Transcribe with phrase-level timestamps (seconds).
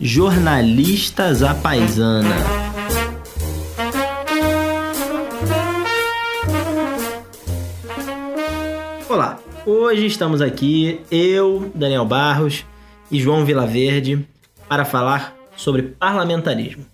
[0.00, 2.28] Jornalistas à paisana.
[9.08, 12.64] Olá, hoje estamos aqui, eu, Daniel Barros
[13.10, 14.26] e João Vilaverde,
[14.68, 16.84] para falar sobre parlamentarismo.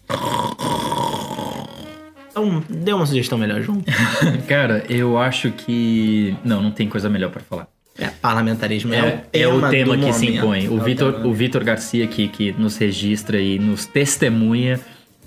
[2.30, 3.82] Então, dê uma sugestão melhor, João.
[4.46, 6.36] Cara, eu acho que.
[6.44, 7.77] Não, não tem coisa melhor para falar.
[7.98, 10.44] É, parlamentarismo é, É, o é tema, o tema que se momento.
[10.44, 10.66] impõe.
[10.66, 11.26] É O Vitor, tema.
[11.26, 14.78] o Vitor Garcia aqui, que nos registra e nos testemunha,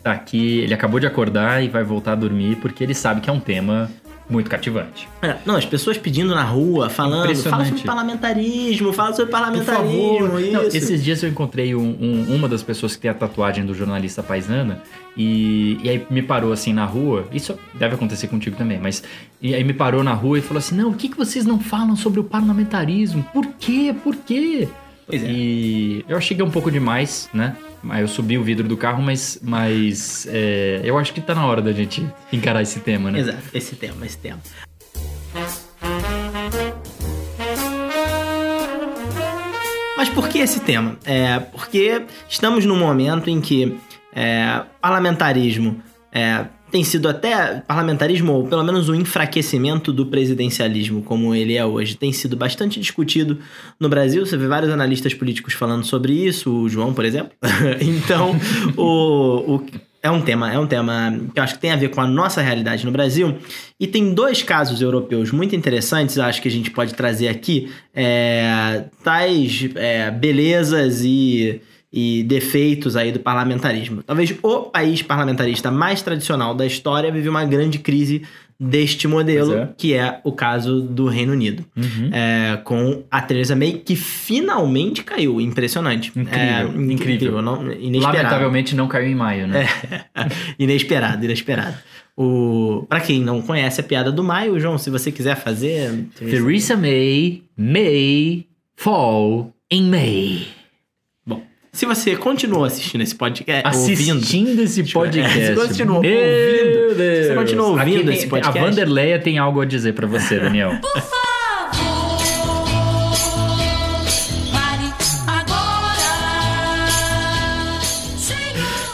[0.02, 0.60] tá aqui.
[0.60, 3.40] Ele acabou de acordar e vai voltar a dormir porque ele sabe que é um
[3.42, 3.92] tema
[4.30, 5.10] muito cativante.
[5.22, 10.40] É, não, as pessoas pedindo na rua, falando, fala sobre parlamentarismo, fala sobre parlamentarismo.
[10.52, 13.74] Não, esses dias eu encontrei um- um- uma das pessoas que tem a tatuagem do
[13.74, 14.82] jornalista paisana
[15.16, 17.28] e, e aí me parou assim na rua.
[17.32, 19.04] Isso deve acontecer contigo também, mas.
[19.42, 21.60] E aí me parou na rua e falou assim: Não, o que, que vocês não
[21.60, 23.24] falam sobre o parlamentarismo?
[23.34, 23.94] Por quê?
[24.04, 24.68] Por quê?
[25.06, 25.30] Pois é.
[25.30, 27.56] E eu achei que é um pouco demais, né?
[28.00, 31.62] Eu subi o vidro do carro, mas, mas é, eu acho que tá na hora
[31.62, 33.20] da gente encarar esse tema, né?
[33.20, 34.40] Exato, esse tema, esse tema.
[39.98, 40.98] Mas por que esse tema?
[41.04, 43.78] É porque estamos num momento em que
[44.14, 45.82] é, parlamentarismo
[46.12, 51.66] é, tem sido até parlamentarismo, ou pelo menos o enfraquecimento do presidencialismo como ele é
[51.66, 53.40] hoje, tem sido bastante discutido
[53.80, 54.26] no Brasil.
[54.26, 57.32] Você vê vários analistas políticos falando sobre isso, o João, por exemplo.
[57.82, 58.36] então,
[58.78, 59.66] o, o-
[60.04, 62.08] é um tema, é um tema que eu acho que tem a ver com a
[62.08, 63.38] nossa realidade no Brasil.
[63.80, 68.86] E tem dois casos europeus muito interessantes, acho que a gente pode trazer aqui, é,
[69.04, 74.02] tais é, belezas e, e defeitos aí do parlamentarismo.
[74.04, 78.22] Talvez o país parlamentarista mais tradicional da história vive uma grande crise
[78.64, 79.70] deste modelo, é.
[79.76, 81.66] que é o caso do Reino Unido.
[81.76, 82.12] Uhum.
[82.14, 85.42] É, com a Theresa May, que finalmente caiu.
[85.42, 86.12] Impressionante.
[86.16, 87.42] Incrível, É, incrível.
[87.42, 88.18] não- inesperado.
[88.18, 89.68] Lamentavelmente não caiu em maio, né?
[90.60, 91.76] inesperado, inesperado.
[92.16, 92.86] O...
[92.88, 96.06] Pra quem não conhece a piada do Maio, João, se você quiser fazer.
[96.20, 100.61] Theresa May may fall in May.
[101.74, 104.18] Se você continuou assistindo esse podcast, ouvindo.
[104.18, 105.40] Assistindo esse podcast.
[105.40, 106.96] É, você continuou Meu ouvindo.
[106.98, 107.28] Deus.
[107.28, 108.60] Você continuou ouvindo tem- esse podcast?
[108.60, 110.72] A Vanderleia tem algo a dizer pra você, Daniel.
[114.52, 114.94] Pare
[115.28, 116.02] agora.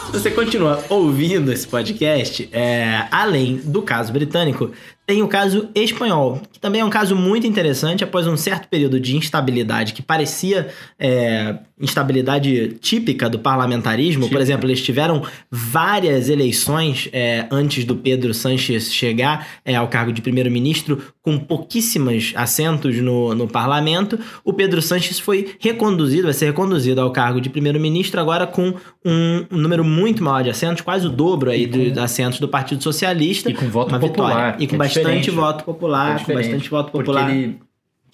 [0.05, 4.71] Se você continua ouvindo esse podcast, é, além do caso britânico,
[5.05, 8.99] tem o caso espanhol, que também é um caso muito interessante após um certo período
[8.99, 14.21] de instabilidade que parecia é, instabilidade típica do parlamentarismo.
[14.23, 14.41] Por Típica.
[14.43, 20.21] exemplo, eles tiveram várias eleições é, antes do Pedro Sánchez chegar é, ao cargo de
[20.21, 24.17] primeiro-ministro, com pouquíssimos assentos no, no parlamento.
[24.43, 28.73] O Pedro Sánchez foi reconduzido, vai ser reconduzido ao cargo de primeiro-ministro agora com
[29.05, 32.47] um, um número muito maior de assentos, quase o dobro aí com- dos assentos do
[32.47, 33.49] Partido Socialista.
[33.49, 34.53] E com voto popular.
[34.53, 34.55] vitória.
[34.63, 37.29] E com é bastante voto popular, É com bastante voto porque popular.
[37.35, 37.59] ele-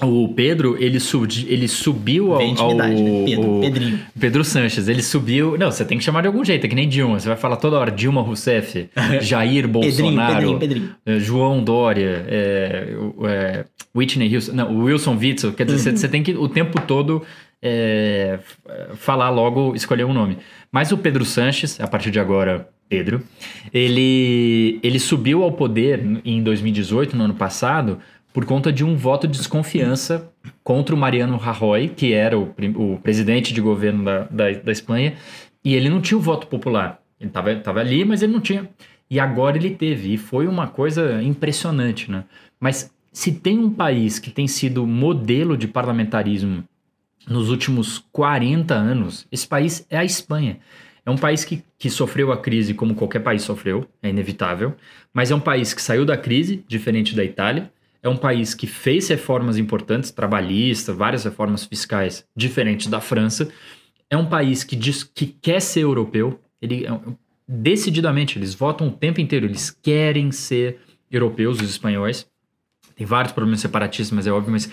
[0.04, 3.26] o Pedro, ele, sub, ele subiu ao, intimidade, ao- né?
[3.26, 4.00] Pedro, Pedrinho.
[4.20, 5.58] Pedro Sanches, ele subiu.
[5.58, 7.20] Não, você tem que chamar de algum jeito, é que nem Dilma.
[7.20, 8.90] Você vai falar toda hora Dilma Rousseff,
[9.22, 10.90] Jair Pedrinho, Bolsonaro, Pedrinho, Pedrinho.
[11.06, 12.88] eh, João Dória, é,
[13.26, 13.66] é,
[13.96, 15.54] Whitney Houston, não, Wilson Witzel.
[15.54, 15.98] Quer dizer, você- Uhum.
[15.98, 17.22] você tem que o tempo todo
[17.62, 18.40] é,
[18.96, 20.38] falar logo, escolher um nome.
[20.72, 23.22] Mas o Pedro Sanches, a partir de agora, Pedro,
[23.74, 28.00] ele, ele subiu ao poder em 2018, no ano passado,
[28.34, 30.32] por conta de um voto de desconfiança
[30.64, 35.14] contra o Mariano Rajoy, que era o, o presidente de governo da, da, da Espanha,
[35.64, 37.00] e ele não tinha o voto popular.
[37.20, 38.68] Ele estava tava ali, mas ele não tinha.
[39.10, 42.26] E agora ele teve, e foi uma coisa impressionante, né?
[42.60, 46.64] Mas se tem um país que tem sido modelo de parlamentarismo
[47.28, 50.58] nos últimos 40 anos, esse país é a Espanha.
[51.06, 54.74] É um país que, que sofreu a crise como qualquer país sofreu, é inevitável,
[55.14, 57.72] mas é um país que saiu da crise, diferente da Itália.
[58.04, 63.50] É um país que fez reformas importantes, trabalhistas, várias reformas fiscais, diferentes da França.
[64.10, 66.38] É um país que diz que quer ser europeu.
[66.62, 66.92] Ele, é
[67.48, 70.80] decididamente, eles votam o tempo inteiro, eles querem ser
[71.10, 72.28] europeus, os espanhóis.
[72.96, 74.70] Tem vários problemas separatistas, mas é óbvio, mas,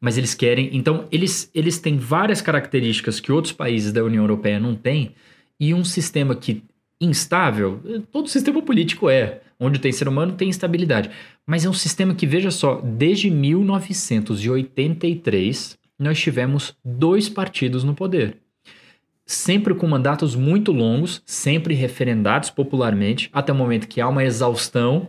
[0.00, 0.70] mas eles querem.
[0.72, 5.14] Então, eles, eles têm várias características que outros países da União Europeia não têm,
[5.58, 6.62] e um sistema que
[6.98, 7.80] instável,
[8.10, 9.42] todo sistema político é.
[9.60, 11.10] Onde tem ser humano tem instabilidade.
[11.46, 18.38] Mas é um sistema que, veja só, desde 1983 nós tivemos dois partidos no poder.
[19.26, 25.08] Sempre com mandatos muito longos, sempre referendados popularmente, até o momento que há uma exaustão,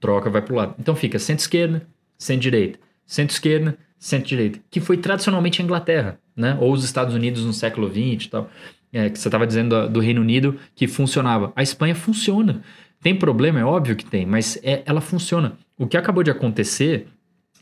[0.00, 0.74] troca vai para o lado.
[0.78, 1.86] Então fica centro-esquerda,
[2.16, 6.56] centro-direita, centro-esquerda, centro-direita, que foi tradicionalmente a Inglaterra, né?
[6.58, 8.50] Ou os Estados Unidos no século XX e tal.
[8.92, 11.52] É, que você estava dizendo do, do Reino Unido que funcionava.
[11.54, 12.60] A Espanha funciona.
[13.02, 15.54] Tem problema, é óbvio que tem, mas é, ela funciona.
[15.78, 17.06] O que acabou de acontecer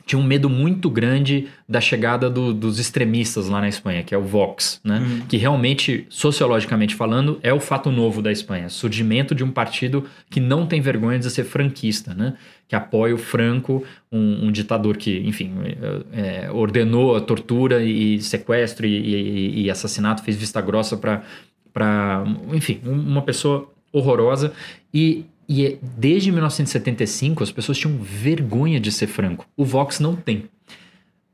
[0.05, 4.19] tinha um medo muito grande da chegada do- dos extremistas lá na Espanha, que é
[4.19, 5.03] o Vox, né?
[5.29, 8.71] Que realmente, sociologicamente falando, é o fato novo da Espanha.
[8.71, 12.35] Surgimento de um partido que não tem vergonha de ser franquista, né?
[12.67, 18.19] Que apoia o Franco, um, um ditador que, enfim, é, é, ordenou a tortura e
[18.23, 22.25] sequestro e, e- e assassinato, fez vista grossa para,
[22.55, 24.53] enfim, um- uma pessoa horrorosa
[24.93, 29.47] e e é- desde 1975 as pessoas tinham vergonha de ser franco.
[29.57, 30.45] O Vox não tem.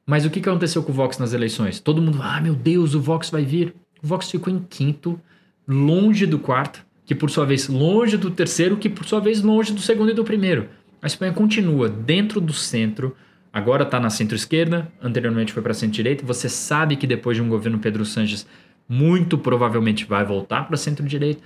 [0.06, 1.81] Mas o que aconteceu com o Vox nas eleições?
[1.81, 3.75] Todo mundo, ah, meu Deus, o Vox vai vir.
[4.02, 5.19] O Vox ficou em quinto,
[5.66, 9.72] longe do quarto, que por sua vez longe do terceiro, que por sua vez longe
[9.72, 10.69] do segundo e do primeiro.
[11.02, 13.17] A Espanha continua dentro do centro,
[13.52, 16.25] agora está na centro-esquerda, anteriormente foi para centro-direita.
[16.25, 18.46] Você sabe que depois de um governo Pedro Sánchez,
[18.88, 21.43] muito provavelmente vai voltar para centro-direita.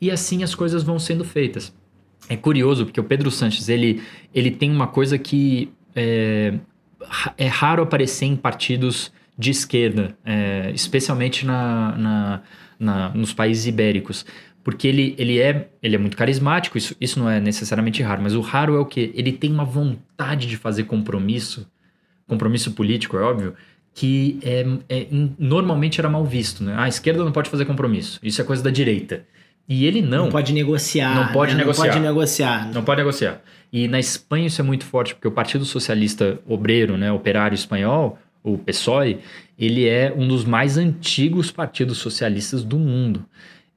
[0.00, 1.72] E assim as coisas vão sendo feitas.
[2.28, 4.02] É curioso, porque o Pedro Sanches, ele,
[4.34, 6.54] ele tem uma coisa que é,
[7.36, 12.42] é raro aparecer em partidos de esquerda, é, especialmente na, na-
[12.78, 14.26] na- nos países ibéricos.
[14.62, 18.34] Porque ele, ele, é, ele é muito carismático, isso, isso não é necessariamente raro, mas
[18.34, 19.10] o raro é o que?
[19.14, 21.66] Ele tem uma vontade de fazer compromisso,
[22.26, 23.54] compromisso político, é óbvio,
[23.94, 25.06] que é, é-
[25.38, 26.62] normalmente era mal visto.
[26.62, 26.74] Né?
[26.76, 29.24] Ah, a esquerda não pode fazer compromisso, isso é coisa da direita.
[29.68, 30.24] E ele não.
[30.24, 31.14] Não pode negociar.
[31.14, 31.58] Não pode né?
[31.58, 31.84] negociar.
[31.84, 32.72] Não pode negociar.
[32.72, 33.42] Não pode negociar.
[33.72, 38.18] E na Espanha isso é muito forte, porque o Partido Socialista Obreiro, né, Operário Espanhol,
[38.42, 39.18] o PSOE,
[39.58, 43.24] ele é um dos mais antigos partidos socialistas do mundo.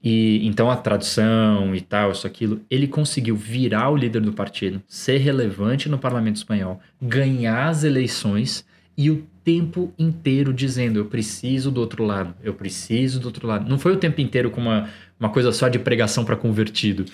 [0.03, 4.81] E então a tradução e tal, isso aquilo, ele conseguiu virar o líder do partido,
[4.87, 8.65] ser relevante no parlamento espanhol, ganhar as eleições
[8.97, 13.69] e o tempo inteiro dizendo eu preciso do outro lado, eu preciso do outro lado.
[13.69, 14.89] Não foi o tempo inteiro com uma,
[15.21, 17.05] uma coisa só de pregação para convertido.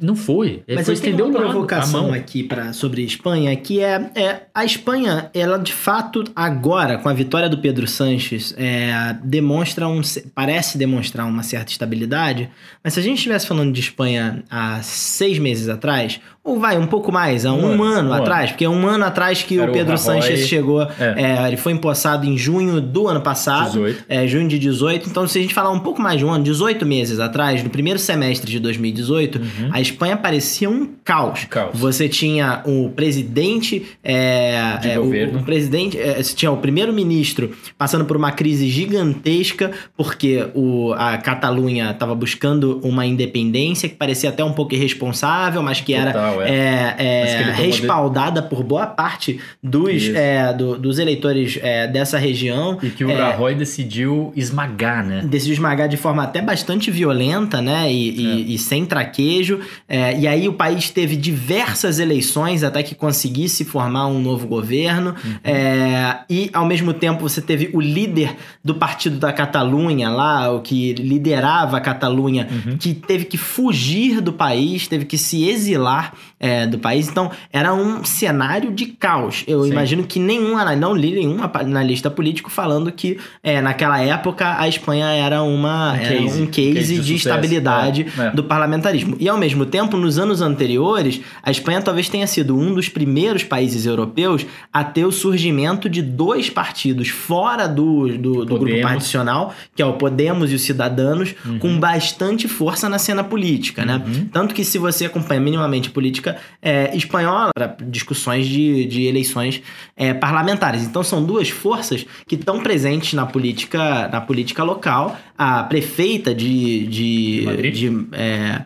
[0.00, 0.64] Não foi.
[0.66, 2.12] Ele Mas foi estender uma provocação mão.
[2.12, 7.08] aqui pra, sobre a Espanha, que é, é a Espanha, ela de fato agora com
[7.08, 10.00] a vitória do Pedro Sanches é, demonstra um,
[10.34, 12.50] parece demonstrar uma certa estabilidade.
[12.82, 16.86] Mas se a gente estivesse falando de Espanha há seis meses atrás, ou vai um
[16.86, 19.66] pouco mais, há um, Um ano, ano, atrás, porque é um ano atrás que Era
[19.66, 20.20] o o Pedro Rajoy.
[20.22, 21.14] Sanches chegou, É.
[21.44, 23.72] é, ele foi empossado em junho do ano passado.
[23.72, 24.04] 18.
[24.08, 25.08] É, junho de 18.
[25.08, 27.70] Então, se a gente falar um pouco mais de um ano, 18 meses atrás, no
[27.70, 29.40] primeiro semestre de 2018,
[29.70, 31.42] a Espanha parecia um caos.
[31.42, 31.48] Uhum.
[31.48, 31.78] Caos.
[31.78, 33.86] Você tinha o presidente.
[34.02, 35.38] é, é, o- governo.
[35.38, 35.96] O, presidente.
[35.98, 42.14] é, você tinha o primeiro-ministro passando por uma crise gigantesca, porque o, a Catalunha estava
[42.14, 46.94] buscando uma independência que parecia até um pouco irresponsável, mas que era É.
[46.98, 52.78] é, é, respaldada por boa parte dos, é, do- dos eleitores é, dessa região.
[52.82, 55.22] E que o É, Rajoy decidiu esmagar, né?
[55.24, 57.92] decidiu esmagar de forma até bastante violenta, né?
[57.92, 59.60] E, e- e sem traquejo.
[59.88, 65.14] E aí o país teve diversas eleições até que conseguisse formar um novo governo.
[65.44, 70.60] É, e ao mesmo tempo você teve o líder do partido da Catalunha lá, o
[70.60, 76.66] que liderava a Catalunha, que teve que fugir do país, teve que se exilar é,
[76.66, 77.08] do país.
[77.08, 79.44] Então era um cenário de caos.
[79.46, 79.70] Eu Sim.
[79.70, 85.06] imagino que nenhum, não li nenhum analista político falando que é, naquela época a Espanha
[85.06, 86.42] era, uma, Um era case.
[86.42, 88.30] um case, case de de, estabilidade É, é.
[88.30, 89.16] do parlamentarismo.
[89.20, 93.42] E ao mesmo tempo, nos anos anteriores, a Espanha talvez tenha sido um dos primeiros
[93.44, 99.54] países europeus a ter o surgimento de dois partidos fora do, do, do grupo particional,
[99.74, 101.58] que é o Podemos e os Cidadanos, Uhum.
[101.58, 104.00] com bastante força na cena política, né?
[104.32, 106.11] Tanto que se você acompanha minimamente política
[106.60, 109.62] é, espanhola, para discussões de, de eleições
[109.96, 110.82] é, parlamentares.
[110.82, 115.16] Então são duas forças que estão presentes na política, na política local.
[115.38, 117.74] A prefeita de, de, De Madrid?
[117.74, 118.62] de, é,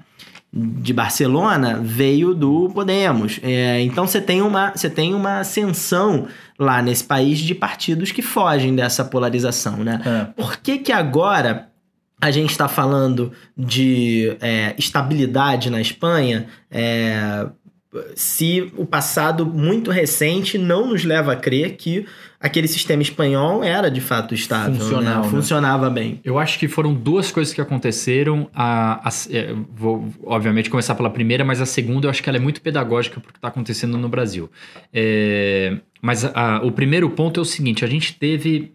[0.53, 3.39] de Barcelona veio do Podemos.
[3.43, 6.27] É, então você tem, uma, você tem uma ascensão
[6.59, 10.01] lá nesse país de partidos que fogem dessa polarização, né?
[10.05, 10.25] É.
[10.41, 11.69] Por que que agora
[12.27, 16.47] a gente está falando de é, estabilidade na Espanha?
[16.71, 17.47] É,
[18.15, 22.05] se o passado muito recente não nos leva a crer que
[22.39, 25.23] aquele sistema espanhol era de fato estável, Funcional, né?
[25.25, 25.31] né?
[25.31, 26.21] funcionava bem.
[26.23, 28.51] Eu acho que foram duas coisas que aconteceram.
[28.55, 32.37] A, a- é, vou, obviamente, começar pela primeira, mas a segunda eu acho que ela
[32.37, 34.51] é muito pedagógica porque está acontecendo no Brasil.
[34.93, 38.73] É, mas a- o primeiro ponto é o seguinte: a gente teve.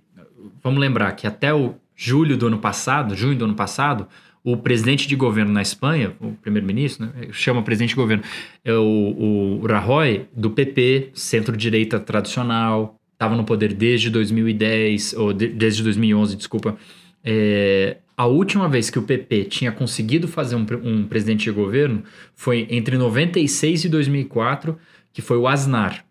[0.63, 4.07] Vamos lembrar que até o julho do ano passado, junho do ano passado,
[4.43, 8.23] o presidente de governo na Espanha, o primeiro-ministro, né, chama presidente de governo,
[8.65, 15.49] é o, o Rajoy, do PP, centro-direita tradicional, estava no poder desde 2010, ou de-
[15.49, 16.75] desde 2011, desculpa.
[17.23, 22.03] É, a última vez que o PP tinha conseguido fazer um, um presidente de governo
[22.35, 24.75] foi entre 96 e 2004,
[25.13, 26.03] que foi o Aznar.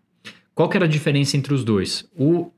[0.55, 2.09] Qual que era a diferença entre os dois?
[2.15, 2.49] O-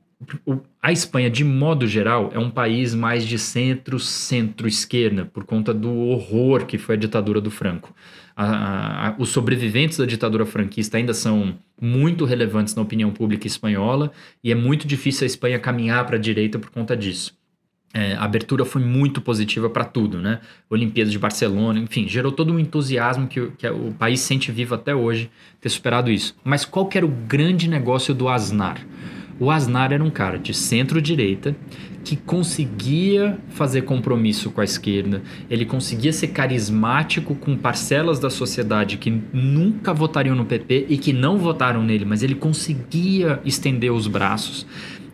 [0.82, 5.90] a Espanha, de modo geral, é um país mais de centro, centro-esquerda, por conta do
[6.08, 7.94] horror que foi a ditadura do Franco.
[8.36, 13.46] A- a- a- os sobreviventes da ditadura franquista ainda são muito relevantes na opinião pública
[13.46, 14.10] espanhola
[14.42, 17.32] e é muito difícil a Espanha caminhar para a direita por conta disso.
[17.96, 20.40] É, a abertura foi muito positiva para tudo, né?
[20.68, 24.74] Olimpíadas de Barcelona, enfim, gerou todo um entusiasmo que, o- que o país sente vivo
[24.74, 25.30] até hoje
[25.60, 26.34] ter superado isso.
[26.42, 28.84] Mas qual que era o grande negócio do Aznar?
[29.38, 31.56] O Aznar era um cara de centro-direita
[32.04, 38.98] que conseguia fazer compromisso com a esquerda, ele conseguia ser carismático com parcelas da sociedade
[38.98, 44.06] que nunca votariam no PP e que não votaram nele, mas ele conseguia estender os
[44.06, 44.66] braços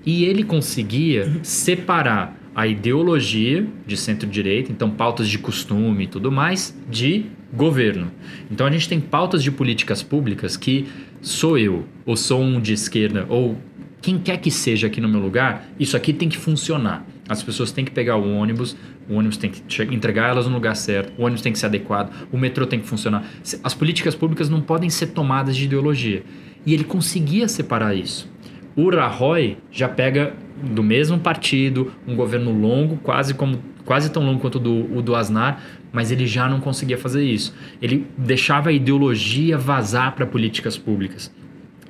[0.05, 6.77] e ele conseguia separar a ideologia de centro-direita, então pautas de costume e tudo mais,
[6.91, 8.11] de governo.
[8.51, 10.89] Então a gente tem pautas de políticas públicas que
[11.21, 13.57] sou eu, ou sou um de esquerda, ou
[14.01, 17.05] quem quer que seja aqui no meu lugar, isso aqui tem que funcionar.
[17.29, 18.77] As pessoas têm que pegar o ônibus,
[19.09, 22.11] o ônibus tem que entregar elas no lugar certo, o ônibus tem que ser adequado,
[22.33, 23.25] o metrô tem que funcionar.
[23.63, 26.23] As políticas públicas não podem ser tomadas de ideologia.
[26.65, 28.29] E ele conseguia separar isso.
[28.75, 34.41] O Rajoy já pega do mesmo partido, um governo longo, quase como quase tão longo
[34.41, 35.61] quanto o do, o do Aznar,
[35.93, 37.55] mas ele já não conseguia fazer isso.
[37.83, 41.33] Ele deixava a ideologia vazar para políticas públicas.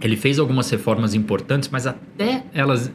[0.00, 2.90] Ele fez algumas reformas importantes, mas até elas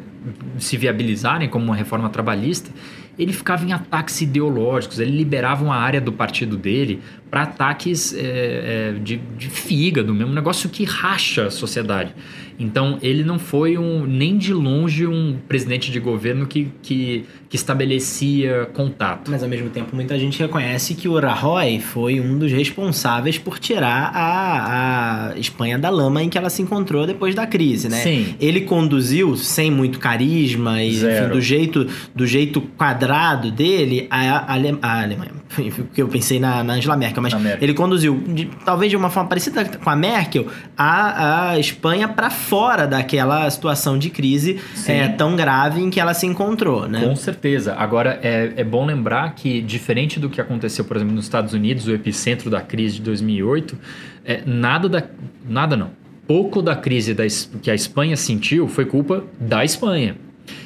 [0.58, 2.72] se viabilizarem como uma reforma trabalhista,
[3.18, 8.20] ele ficava em ataques ideológicos, ele liberava uma área do partido dele para ataques é,
[8.20, 12.14] é, de, de fígado, mesmo um negócio que racha a sociedade.
[12.60, 17.56] Então ele não foi um, nem de longe um presidente de governo que, que, que
[17.56, 19.30] estabelecia contato.
[19.32, 23.60] Mas ao mesmo tempo, muita gente reconhece que o Rajoy foi um dos responsáveis por
[23.60, 27.98] tirar a, a Espanha da lama em que ela se encontrou depois da crise, né?
[27.98, 28.36] Sim.
[28.40, 34.54] Ele conduziu, sem muito carisma e enfim, do jeito do jeito quadrado dele, a, a,
[34.54, 35.32] Ale- a Alemanha.
[35.76, 37.64] Porque eu pensei na, na Angela Merkel, mas Merkel.
[37.64, 40.48] ele conduziu, de- talvez de uma forma parecida com a Merkel,
[40.78, 46.14] a, a Espanha para fora daquela situação de crise é, tão grave em que ela
[46.14, 47.02] se encontrou, né?
[47.02, 47.76] Com certeza.
[47.76, 51.88] Agora, é, é bom lembrar que, diferente do que aconteceu, por exemplo, nos Estados Unidos,
[51.88, 53.78] o epicentro da crise de 2008,
[54.24, 55.04] é, nada da.
[55.48, 55.92] Nada não.
[56.28, 57.24] Pouco da crise da,
[57.62, 60.16] que a Espanha sentiu foi culpa da Espanha.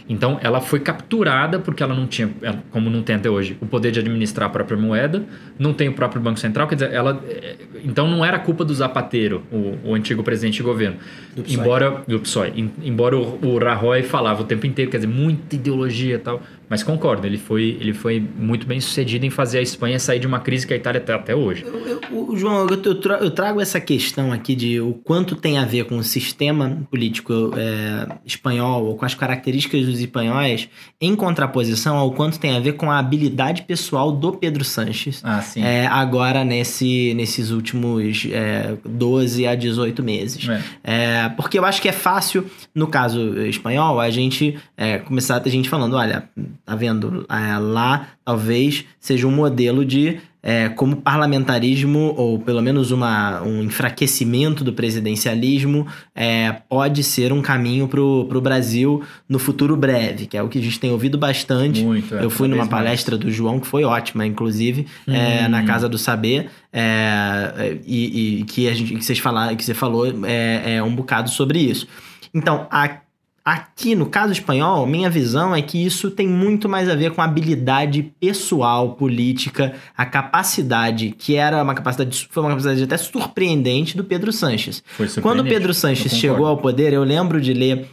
[0.10, 3.68] Então, ela foi capturada porque ela não tinha, ela- como não tem até hoje, o
[3.68, 5.24] poder de administrar a própria moeda,
[5.60, 7.24] não tem o próprio Banco Central, quer dizer, ela.
[7.30, 10.98] é, Então, não era culpa do Zapatero, o, o antigo presidente de governo.
[11.36, 11.56] Do PSOE.
[11.56, 15.56] Embora, do PSOE, em- embora o, o Rajoy falava o tempo inteiro, quer dizer, muita
[15.56, 19.62] ideologia e tal, mas concordo, ele foi, ele foi muito bem sucedido em fazer a
[19.62, 21.64] Espanha sair de uma crise que a Itália está até hoje.
[21.66, 25.98] Eu- eu- João, eu trago essa questão aqui de o quanto tem a ver com
[25.98, 32.40] o sistema político é, espanhol ou com as características dos espanhóis, em contraposição ao quanto
[32.40, 35.22] tem a ver com a habilidade pessoal do Pedro Sanches.
[35.24, 35.62] Ah, sim.
[35.64, 40.48] é, agora nesse, nesses últimos é, 12 a 18 meses.
[40.48, 40.62] É.
[40.84, 45.40] É, porque eu acho que é fácil, no caso espanhol, a gente é, começar a
[45.40, 46.30] ter gente falando: olha,
[46.66, 47.26] tá vendo?
[47.30, 53.64] É, lá talvez seja um modelo de é, como parlamentarismo, ou pelo menos uma, um
[53.64, 60.38] enfraquecimento do presidencialismo, é, pode ser um caminho pro, pro Brasil no futuro breve, que
[60.38, 61.84] é o que a gente tem ouvido bastante.
[61.84, 62.16] Muito.
[62.16, 62.84] é, Eu fui numa vez mais.
[62.86, 65.50] palestra do João, que foi ótima, inclusive, é, Hum.
[65.50, 69.74] na Casa do Saber, é, e, e que, a gente, que, vocês falaram, que você
[69.74, 71.88] falou é, é um bocado sobre isso.
[72.34, 72.98] Então, a-
[73.44, 77.22] aqui no caso espanhol, minha visão é que isso tem muito mais a ver com
[77.22, 83.96] a habilidade pessoal, política, a capacidade, que era uma capacidade, foi uma capacidade até surpreendente
[83.96, 84.84] do Pedro Sanches.
[85.22, 85.44] Quando o.
[85.44, 87.88] Pedro Sanches chegou ao poder, eu lembro de ler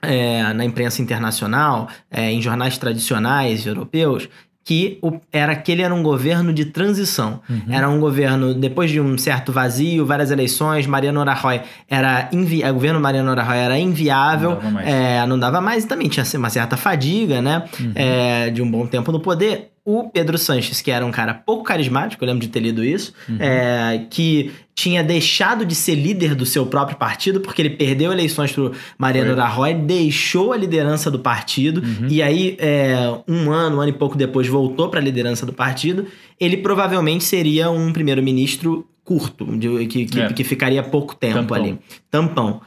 [0.00, 4.28] é, na imprensa internacional, é, em jornais tradicionais europeus,
[4.64, 7.40] que o- era que ele era um governo de transição.
[7.50, 7.62] Uhum.
[7.68, 12.72] Era um governo, depois de um certo vazio, várias eleições, Mariano Rajoy era invi o
[12.74, 14.88] governo Mariano Rajoy era inviável, Não dava mais.
[14.88, 17.64] é, não dava mais, e também tinha uma certa fadiga, né?
[17.80, 17.92] Uhum.
[17.96, 19.71] é, de um bom tempo no poder.
[19.84, 23.12] O Pedro Sanches, que era um cara pouco carismático, eu lembro de ter lido isso,
[23.28, 23.36] Uhum.
[23.40, 28.52] é, que tinha deixado de ser líder do seu próprio partido, porque ele perdeu eleições
[28.52, 29.34] pro Mariano.
[29.34, 32.06] Rajoy, deixou a liderança do partido, Uhum.
[32.08, 32.94] e aí, é,
[33.26, 36.06] um ano, um ano e pouco depois, voltou para a liderança do partido.
[36.38, 40.32] Ele provavelmente seria um primeiro-ministro curto, de- que, que, É.
[40.32, 41.56] que ficaria pouco tempo Tampão.
[41.56, 41.78] ali.
[42.08, 42.60] Tampão.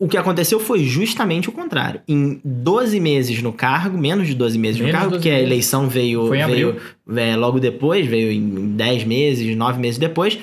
[0.00, 2.00] O que aconteceu foi justamente o contrário.
[2.06, 5.30] Em 12 meses no cargo, menos de 12 meses Menos no cargo, de 12 porque
[5.36, 6.76] a eleição veio, veio
[7.16, 10.38] é, logo depois, veio em 10 meses, 9 meses depois.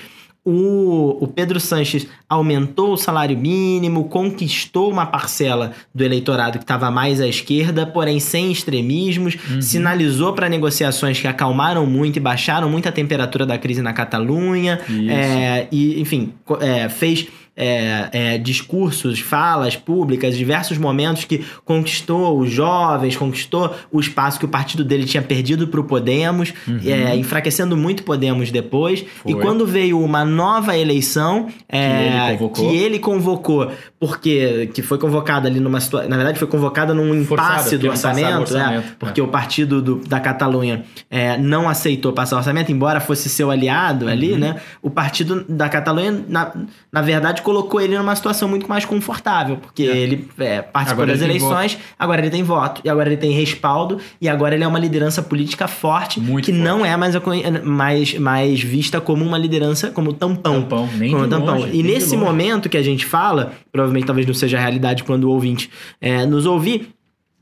[0.48, 6.92] O, o Pedro Sanches aumentou o salário mínimo, conquistou uma parcela do eleitorado que estava
[6.92, 9.60] mais à esquerda, porém sem extremismos, Uhum.
[9.62, 14.80] sinalizou para negociações que acalmaram muito e baixaram muito a temperatura da crise na Catalunha.
[15.10, 22.50] É, e, enfim, é, fez é, é, discursos, falas públicas, diversos momentos que conquistou os
[22.52, 26.54] jovens, conquistou o espaço que o partido dele tinha perdido para o Podemos,
[26.86, 29.02] é, enfraquecendo muito Podemos depois.
[29.02, 29.08] Uhum.
[29.24, 29.32] Foi.
[29.32, 35.48] E quando veio uma nova eleição é, ele que ele convocou, porque que foi convocada
[35.48, 38.40] ali numa situação, na verdade foi convocada num impasse do o orçamento, né?
[38.40, 43.30] orçamento, porque o partido do- da Catalunha é, não aceitou passar o orçamento, embora fosse
[43.30, 44.40] seu aliado ali, Uhum.
[44.40, 44.56] né?
[44.82, 46.52] O partido da Catalunha, na,
[46.92, 49.96] na verdade, colocou ele numa situação muito mais confortável, porque É.
[49.96, 54.00] ele é, participou Agora das eleições, agora ele tem voto, e agora ele tem respaldo,
[54.20, 56.64] e agora ele é uma liderança política forte, Muito que forte.
[56.66, 57.16] não é mais,
[57.64, 60.62] mais, mais vista como uma liderança, como tampão.
[60.64, 61.60] Tampão, nem Como tampão.
[61.60, 65.26] longe, E nesse momento que a gente fala, provavelmente talvez não seja a realidade quando
[65.26, 65.70] o ouvinte
[66.02, 66.90] é, nos ouvir,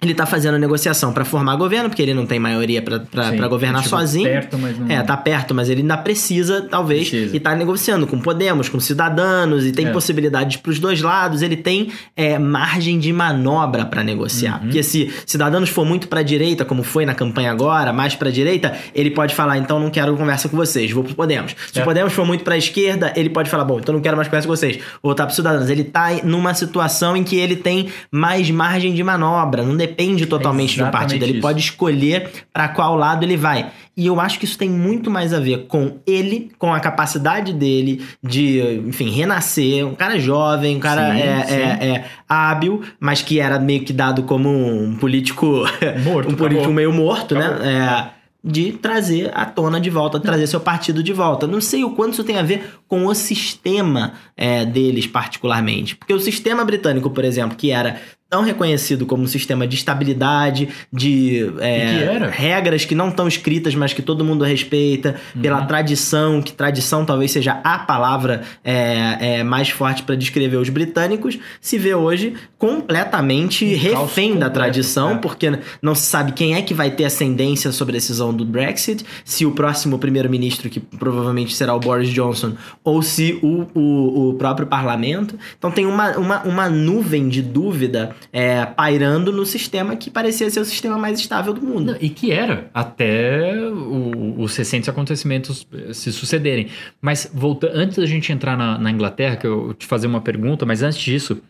[0.06, 3.82] ele tá fazendo a negociação para formar governo, porque ele não tem maioria para governar
[3.84, 4.30] tipo, sozinho.
[4.30, 4.88] Perto, mas não...
[4.90, 7.36] É, tá perto, mas ele ainda precisa, talvez, Precisa.
[7.36, 9.92] e tá negociando com Podemos, com Cidadanos, e tem É.
[9.92, 14.56] possibilidades pros dois lados, ele tem é, margem de manobra para negociar.
[14.56, 14.60] Uhum.
[14.64, 18.74] Porque se Cidadanos for muito pra direita, como foi na campanha agora, mais pra direita,
[18.94, 21.56] ele pode falar, então não quero conversa com vocês, vou pro Podemos.
[21.72, 21.82] Se É.
[21.82, 24.48] o Podemos for muito pra esquerda, ele pode falar, bom, então não quero mais conversa
[24.48, 25.70] com vocês, vou voltar pro Cidadanos.
[25.70, 29.93] Ele tá numa situação em que ele tem mais margem de manobra, não depende
[30.28, 31.42] totalmente de um exatamente partido, ele isso.
[31.42, 33.72] pode escolher para qual lado ele vai.
[33.96, 37.54] E eu acho que isso tem muito mais a ver com ele, com a capacidade
[37.54, 39.86] dele de, enfim, renascer.
[39.86, 41.54] Um cara jovem, um cara Sim, é, sim.
[41.54, 45.64] é- é hábil, mas que era meio que dado como um político.
[46.04, 46.74] Morto, um político acabou.
[46.74, 47.60] meio morto, Acabou.
[47.60, 48.10] né?
[48.10, 51.48] É, de trazer à tona de volta, trazer seu partido de volta.
[51.48, 55.96] Não sei o quanto isso tem a ver com o sistema é, deles, particularmente.
[55.96, 58.02] Porque o sistema britânico, por exemplo, que era
[58.34, 63.76] tão reconhecido como um sistema de estabilidade, de é, que regras que não estão escritas,
[63.76, 65.68] mas que todo mundo respeita, pela Uhum.
[65.68, 71.38] tradição, que tradição talvez seja a palavra é, é, mais forte para descrever os britânicos,
[71.62, 75.18] se vê hoje completamente Um refém da completo, tradição, é.
[75.18, 79.06] porque não se sabe quem é que vai ter ascendência sobre a decisão do Brexit,
[79.24, 84.34] se o próximo primeiro-ministro, que provavelmente será o Boris Johnson, ou se o, o, o
[84.34, 85.38] próprio parlamento.
[85.56, 90.60] Então tem uma, uma, uma nuvem de dúvida é, pairando no sistema que parecia ser
[90.60, 91.98] o sistema mais estável do mundo.
[92.00, 96.68] E que era, até o- os recentes acontecimentos eh, se sucederem.
[97.02, 100.66] Mas volta, antes da gente entrar na, na Inglaterra, que eu te fazer uma pergunta,
[100.66, 101.42] mas antes disso,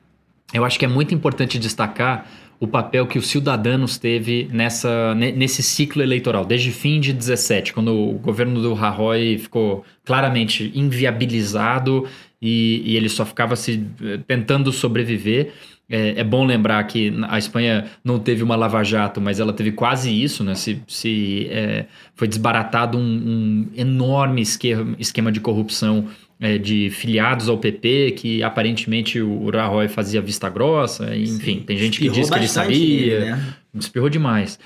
[0.54, 2.28] eu acho que é muito importante destacar
[2.60, 7.74] o papel que o Ciudadanos teve nessa, ne- nesse ciclo eleitoral, desde fim de 17,
[7.74, 12.08] quando o governo do Rajoy ficou claramente inviabilizado
[12.42, 15.52] e, e ele só ficava se eh, tentando sobreviver.
[15.94, 20.10] É, é bom lembrar que a Espanha não teve uma lava-jato, mas ela teve quase
[20.10, 20.56] isso, né?
[20.56, 26.08] Se, se, é, foi desbaratado um, um enorme esquema, esquema de corrupção
[26.40, 32.00] é, de filiados ao PP, que aparentemente o Rajoy fazia vista grossa, enfim, tem gente
[32.00, 33.54] que Espirrou diz que ele sabia, nele, né?
[33.76, 34.58] espirrou demais.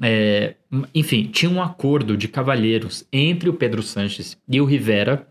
[0.00, 0.54] É,
[0.94, 5.28] enfim, tinha um acordo de cavalheiros entre o Pedro Sanches e o Rivera,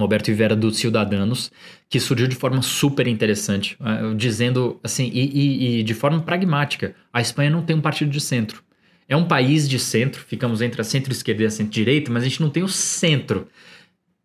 [0.00, 1.50] o Alberto Rivera do Ciudadanos,
[1.88, 6.94] que surgiu de forma super interessante, eh, dizendo assim, e, e- e de forma pragmática,
[7.12, 8.62] a Espanha não tem um partido de centro.
[9.08, 12.40] É um país de centro, ficamos entre a centro-esquerda e a centro-direita, mas a gente
[12.42, 13.48] não tem o centro.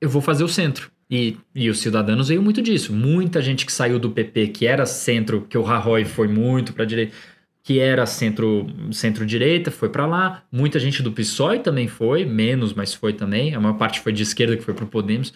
[0.01, 0.91] Eu vou fazer o centro.
[1.09, 2.91] E, e os cidadãos veio muito disso.
[2.91, 6.85] Muita gente que saiu do PP, que era centro, que o Rajoy foi muito para
[6.85, 7.13] direita,
[7.63, 10.43] que era centro centro-direita, foi para lá.
[10.51, 13.55] Muita gente do PSOE também foi, menos, mas foi também.
[13.55, 15.33] A maior parte foi de esquerda que foi pro Podemos.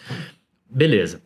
[0.70, 1.22] Beleza.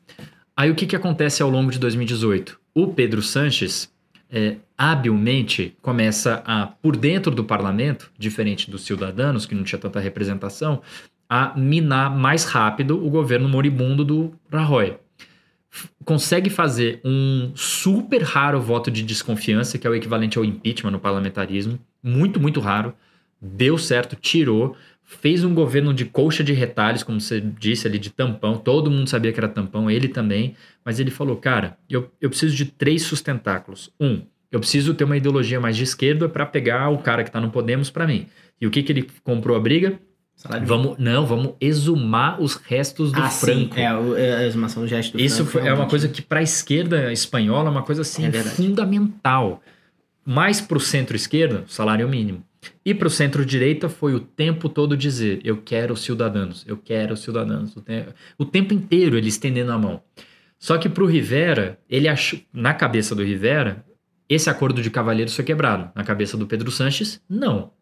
[0.57, 2.59] Aí o que, que acontece ao longo de 2018?
[2.73, 3.93] O Pedro Sanches
[4.31, 9.99] é, habilmente começa a, por dentro do parlamento, diferente dos cidadãos, que não tinha tanta
[9.99, 10.83] representação,
[11.29, 14.97] a minar mais rápido o governo moribundo do Rajoy.
[16.05, 21.01] Consegue fazer um super raro voto de desconfiança, que é o equivalente ao impeachment no
[21.01, 22.95] parlamentarismo, muito, muito raro.
[23.41, 28.11] Deu certo, tirou, fez um governo de colcha de retalhos, como você disse ali, de
[28.11, 28.57] tampão.
[28.57, 30.55] Todo mundo sabia que era tampão, ele também.
[30.85, 33.91] Mas ele falou, cara, eu, eu preciso de três sustentáculos.
[34.01, 37.41] Um, eu preciso ter uma ideologia mais de esquerda para pegar o cara que está
[37.41, 38.27] no Podemos para mim.
[38.61, 39.99] E o que, que ele comprou a briga?
[40.35, 43.75] Salário Vamos, não, vamos exumar os restos do ah, Franco.
[43.77, 43.85] Sim, é,
[44.21, 46.43] é a exumação do gesto do Isso Franco, foi- é uma coisa que para a
[46.43, 49.63] esquerda espanhola é uma coisa assim É fundamental.
[50.25, 52.45] Mais para o centro-esquerda, salário mínimo.
[52.85, 57.77] E para o centro-direita foi o tempo todo dizer: eu quero cidadãos, eu quero cidadãos.
[57.77, 58.07] O, te-
[58.39, 60.01] o tempo inteiro ele estendendo a mão.
[60.59, 63.85] Só que para o Rivera, ele achou, na cabeça do Rivera,
[64.29, 65.91] esse acordo de cavalheiros foi quebrado.
[65.95, 67.73] Na cabeça do Pedro Sanches, não.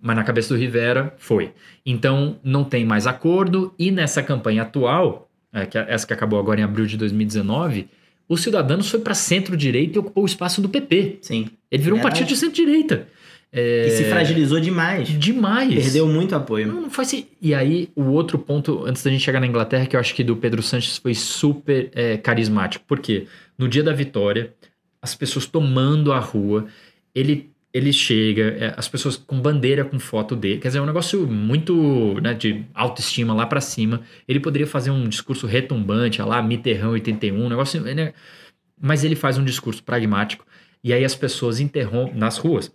[0.00, 1.52] Mas na cabeça do Rivera, foi.
[1.84, 3.74] Então, não tem mais acordo.
[3.78, 7.88] E nessa campanha atual, é, que é essa que acabou agora em abril de 2019,
[8.28, 11.18] o Cidadanos foi para centro-direita e ocupou o espaço do PP.
[11.22, 11.48] Sim.
[11.70, 12.20] Ele virou um Verdade.
[12.20, 13.08] partido de centro-direita.
[13.52, 15.08] É, E se fragilizou demais.
[15.08, 15.72] Demais.
[15.74, 16.66] Perdeu muito apoio.
[16.66, 19.86] Não, não faz sen- E aí, o outro ponto, antes da gente chegar na Inglaterra,
[19.86, 22.84] que eu acho que do Pedro Sanches foi super é, carismático.
[22.86, 23.26] Por quê?
[23.56, 24.52] No dia da vitória,
[25.00, 26.66] as pessoas tomando a rua,
[27.14, 30.58] ele, ele chega, é, as pessoas com bandeira com foto dele.
[30.58, 34.00] Quer dizer, é um negócio muito né, de autoestima lá pra cima.
[34.26, 37.78] Ele poderia fazer um discurso retumbante, lá, Mitterrand 81, um negócio.
[37.82, 38.14] né?
[38.80, 40.46] Mas ele faz um discurso pragmático.
[40.82, 42.74] E aí as pessoas interrompem, nas ruas,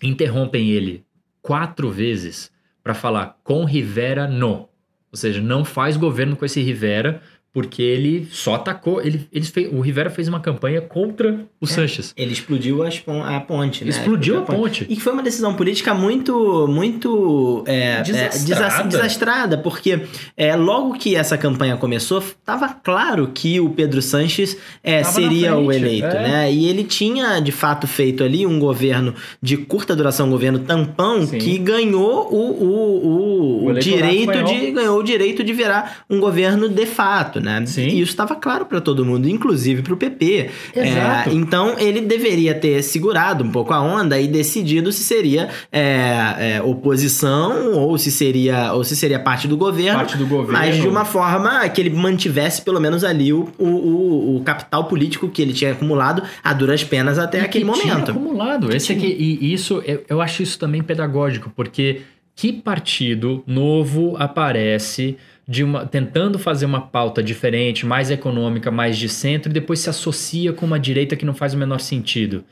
[0.00, 1.04] interrompem ele
[1.42, 4.68] quatro vezes para falar com Rivera no.
[5.10, 7.20] Ou seja, não faz governo com esse Rivera,
[7.52, 9.00] porque ele só atacou.
[9.00, 12.12] Ele, ele fez, o Rivera fez uma campanha contra o Sanches.
[12.16, 13.90] Ele explodiu as a ponte, né?
[13.90, 14.86] Explodiu a ponte.
[14.88, 18.64] E foi uma decisão política muito, muito é, Desastrada.
[18.64, 20.02] é, desas- desastrada, porque
[20.36, 25.66] é, logo que essa campanha começou, estava claro que o Pedro Sanches é, seria o
[25.66, 26.22] frente, eleito, é.
[26.28, 26.52] né?
[26.52, 31.26] E ele tinha, de fato, feito ali um governo de curta duração, um governo tampão,
[31.26, 31.38] Sim.
[31.38, 36.20] que ganhou o, o, o, O o direito de ganhou o direito de virar um
[36.20, 37.64] governo de fato, né?
[37.66, 37.82] Sim.
[37.88, 40.50] E isso estava claro para todo mundo, inclusive para o PP.
[40.74, 41.30] Exato.
[41.30, 46.56] É, então ele deveria ter segurado um pouco a onda e decidido se seria é,
[46.56, 50.52] é, oposição ou se seria ou se seria parte do governo, Parte do governo.
[50.52, 55.28] mas de uma forma que ele mantivesse pelo menos ali o, o, o- capital político
[55.28, 58.10] que ele tinha acumulado a duras penas até E aquele que tinha momento.
[58.12, 58.74] acumulado.
[58.74, 62.02] Esse aqui, e isso, eu, eu acho isso também pedagógico, porque
[62.34, 65.16] que partido novo aparece
[65.48, 69.88] de uma, tentando fazer uma pauta diferente, mais econômica, mais de centro, e depois se
[69.88, 72.44] associa com uma direita que não faz o menor sentido?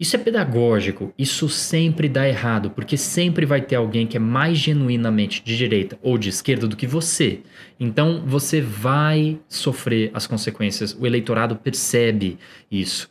[0.00, 4.58] Isso é pedagógico, isso sempre dá errado, porque sempre vai ter alguém que é mais
[4.58, 7.40] genuinamente de direita ou de esquerda do que você.
[7.78, 12.38] Então você vai sofrer as consequências, o eleitorado percebe
[12.70, 13.10] isso.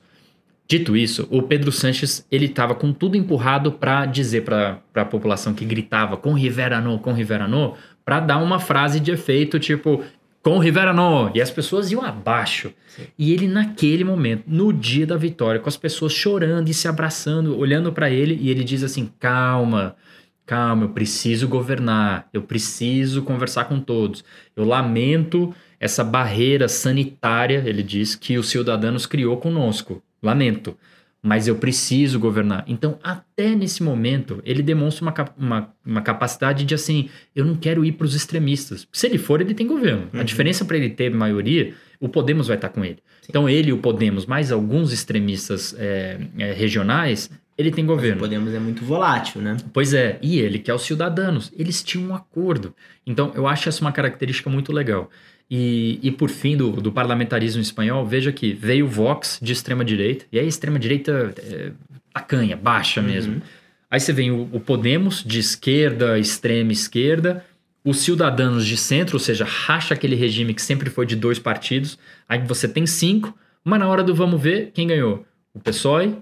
[0.67, 5.52] Dito isso, o Pedro Sanches ele estava com tudo empurrado para dizer para a população
[5.52, 7.75] que gritava com Rivera no, com Rivera no,
[8.10, 10.04] para dar uma frase de efeito tipo
[10.41, 12.74] com Rivera no, e as pessoas iam abaixo.
[13.19, 17.56] E ele naquele momento, no dia da vitória, com as pessoas chorando e se abraçando,
[17.56, 19.95] olhando para ele, e ele diz assim: "Calma,
[20.43, 24.26] calma, eu preciso governar, eu preciso conversar com todos.
[24.56, 30.02] Eu lamento essa barreira sanitária, ele diz, que os cidadãos criou conosco.
[30.19, 30.76] Lamento.
[31.21, 32.63] Mas eu preciso governar.
[32.65, 37.84] Então, até nesse momento, ele demonstra uma, uma, uma capacidade de assim: eu não quero
[37.84, 38.88] ir para os extremistas.
[38.93, 40.08] Se ele for, ele tem governo.
[40.13, 40.23] A Uhum.
[40.23, 42.99] diferença para ele ter maioria, o Podemos vai estar com ele.
[43.27, 48.21] Então, ele e o Podemos, mais alguns extremistas é, é, regionais, ele tem O governo.
[48.21, 49.58] Podemos é muito volátil, né?
[49.73, 52.73] Pois é, e ele que é os cidadãos, eles tinham um acordo.
[53.05, 55.10] Então, eu acho essa uma característica muito legal.
[55.49, 60.25] E, e por fim, do, do parlamentarismo espanhol, veja que veio o Vox de extrema-direita,
[60.31, 61.71] e aí extrema-direita é,
[62.13, 63.35] tacanha, baixa mesmo.
[63.35, 63.41] Uhum.
[63.89, 67.43] Aí você vem o, o Podemos de esquerda, extrema esquerda,
[67.83, 71.97] os Cidadãos de centro, ou seja, racha aquele regime que sempre foi de dois partidos,
[72.27, 75.25] aí você tem cinco, mas na hora do vamos ver, quem ganhou?
[75.51, 76.15] O PSOE,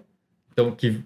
[0.54, 1.02] então que,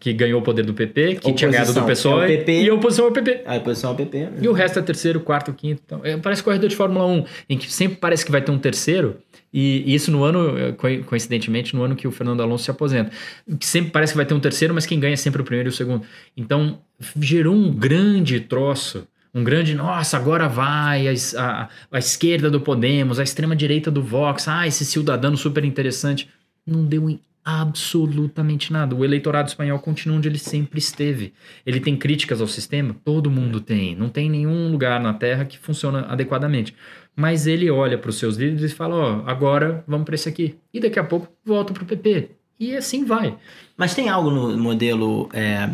[0.00, 2.62] que ganhou o poder do PP, que tinha ganhado do Oposição, PSOE, é o PP.
[2.62, 3.42] e a oposição é o PP.
[3.44, 4.28] A oposição ao PP.
[4.40, 5.82] E o resto é terceiro, quarto, quinto.
[5.84, 8.58] Então, é, parece corredor de Fórmula 1, em que sempre parece que vai ter um
[8.58, 9.16] terceiro,
[9.52, 12.70] e, e isso no ano, eh, co- coincidentemente, no ano que o Fernando Alonso se
[12.70, 13.10] aposenta.
[13.58, 15.68] Que sempre parece que vai ter um terceiro, mas quem ganha é sempre o primeiro
[15.68, 16.02] e o segundo.
[16.36, 16.78] Então,
[17.20, 19.06] gerou um grande troço.
[19.34, 24.46] Um grande, nossa, agora vai a, a, a esquerda do Podemos, a extrema-direita do Vox,
[24.48, 26.28] ah, esse cidadão super interessante.
[26.66, 28.96] Não deu em absolutamente nada.
[28.96, 31.32] O eleitorado espanhol continua onde ele sempre esteve.
[31.64, 32.96] Ele tem críticas ao sistema?
[33.04, 33.94] Todo mundo tem.
[33.94, 36.74] Não tem nenhum lugar na Terra que funciona adequadamente.
[37.14, 40.56] Mas ele olha para os seus líderes e fala: Ó, agora vamos para esse aqui.
[40.74, 42.30] E daqui a pouco volta para o PP.
[42.58, 43.38] E assim vai.
[43.76, 45.70] Mas tem algo no modelo é,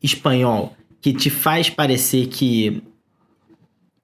[0.00, 2.84] espanhol que te faz parecer que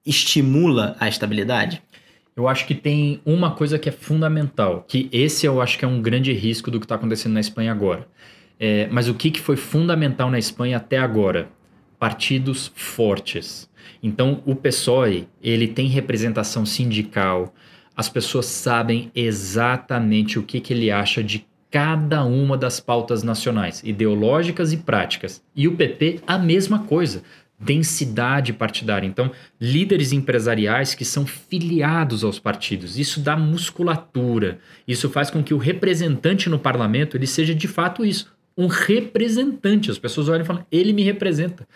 [0.05, 1.81] estimula a estabilidade?
[2.37, 5.87] Eu acho que tem uma coisa que é fundamental, que esse eu acho que é
[5.87, 8.07] um grande risco do que está acontecendo na Espanha agora.
[8.59, 11.49] É, mas o que, que foi fundamental na Espanha até agora?
[11.99, 13.69] partidos fortes.
[14.01, 17.53] Então, o PSOE, ele tem representação sindical,
[17.95, 23.81] as pessoas sabem exatamente o que, que ele acha de cada uma das pautas nacionais,
[23.83, 25.43] ideológicas e práticas.
[25.55, 27.23] E o PP, a mesma coisa
[27.59, 29.07] densidade partidária.
[29.07, 32.99] Então, líderes empresariais que são filiados aos partidos.
[32.99, 34.59] Isso dá musculatura.
[34.87, 39.89] Isso faz com que o representante no parlamento ele seja de fato isso, um representante.
[39.89, 41.67] As pessoas olham e falam: "Ele me representa".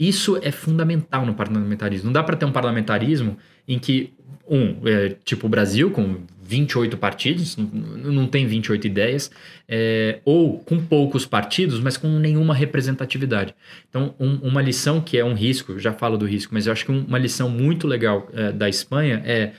[0.00, 2.06] Isso é fundamental no parlamentarismo.
[2.06, 3.36] Não dá para ter um parlamentarismo
[3.68, 4.14] em que
[4.48, 9.30] um, é, tipo o Brasil, com 28 partidos, não, tem 28 ideias,
[9.68, 13.54] é, ou com poucos partidos, mas com nenhuma representatividade.
[13.88, 16.84] Então, um- uma lição que é um risco, já falo do risco, mas eu acho
[16.84, 19.52] que um- uma lição muito legal é, da Espanha é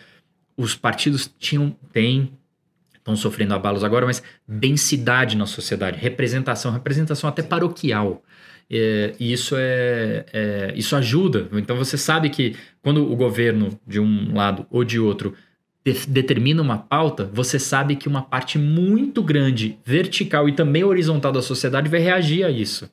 [0.58, 2.34] os partidos tinham, têm,
[2.98, 8.22] estão sofrendo abalos agora, mas densidade na sociedade, representação, representação até paroquial.
[8.74, 11.50] É, e isso é, é- isso ajuda.
[11.54, 15.34] Então você sabe que quando o governo de um lado ou de outro
[15.86, 21.32] de- determina uma pauta, você sabe que uma parte muito grande, vertical e também horizontal
[21.34, 22.90] da sociedade vai reagir a isso.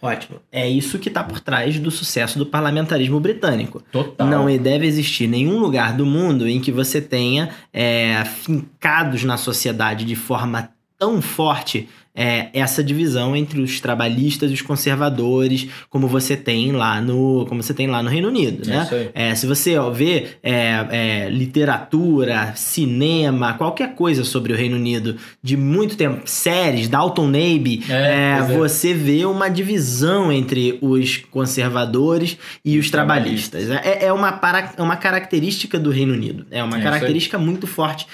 [0.00, 0.40] Ótimo.
[0.52, 3.82] É isso que está por trás do sucesso do parlamentarismo britânico.
[3.90, 4.28] Total.
[4.28, 10.04] Não deve existir nenhum lugar do mundo em que você tenha é, fincados na sociedade
[10.04, 11.88] de forma tão forte
[12.18, 17.62] é, essa divisão entre os trabalhistas e os conservadores, como você tem lá no, como
[17.62, 19.10] você tem lá no Reino Unido, É né?
[19.14, 25.16] É, se você ó, vê é, é, literatura, cinema, qualquer coisa sobre o Reino Unido
[25.40, 32.78] de muito tempo, séries, Dalton Navy, É, você vê uma divisão entre os conservadores e
[32.78, 33.70] os trabalhistas.
[33.70, 36.46] É, é uma, para, uma característica do Reino Unido.
[36.50, 38.08] É uma característica muito forte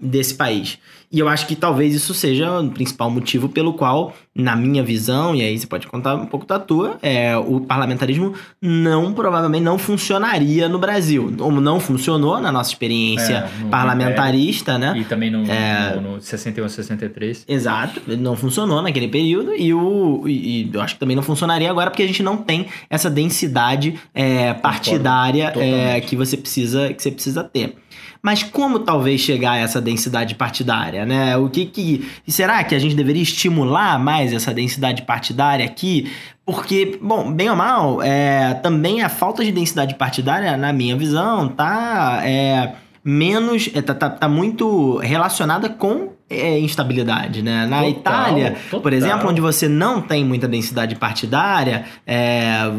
[0.00, 0.78] desse país.
[1.12, 5.34] E eu acho que talvez isso seja o principal motivo pelo qual, na minha visão,
[5.34, 9.76] e aí você pode contar um pouco da tua, é, o parlamentarismo não, provavelmente, não
[9.76, 11.34] funcionaria no Brasil.
[11.36, 14.94] Como não funcionou na nossa experiência É, no parlamentarista, né?
[14.96, 15.96] E também no, É.
[15.96, 17.44] no, no 61 a 63.
[17.48, 21.68] Exato, não funcionou naquele período e, o, e, e eu acho que também não funcionaria
[21.68, 27.02] agora porque a gente não tem essa densidade é, partidária é, que você precisa que
[27.02, 27.74] você precisa ter.
[28.22, 31.36] Mas como talvez chegar a essa densidade partidária, né?
[31.36, 36.12] O que que será que a gente deveria estimular mais essa densidade partidária aqui?
[36.44, 41.48] Porque, bom, bem ou mal, é, também a falta de densidade partidária, na minha visão,
[41.48, 47.66] tá é, menos, é, tá, tá, tá muito relacionada com é, instabilidade, né?
[47.66, 48.92] Na Total, Itália, por total.
[48.92, 52.70] exemplo, onde você não tem muita densidade partidária, é,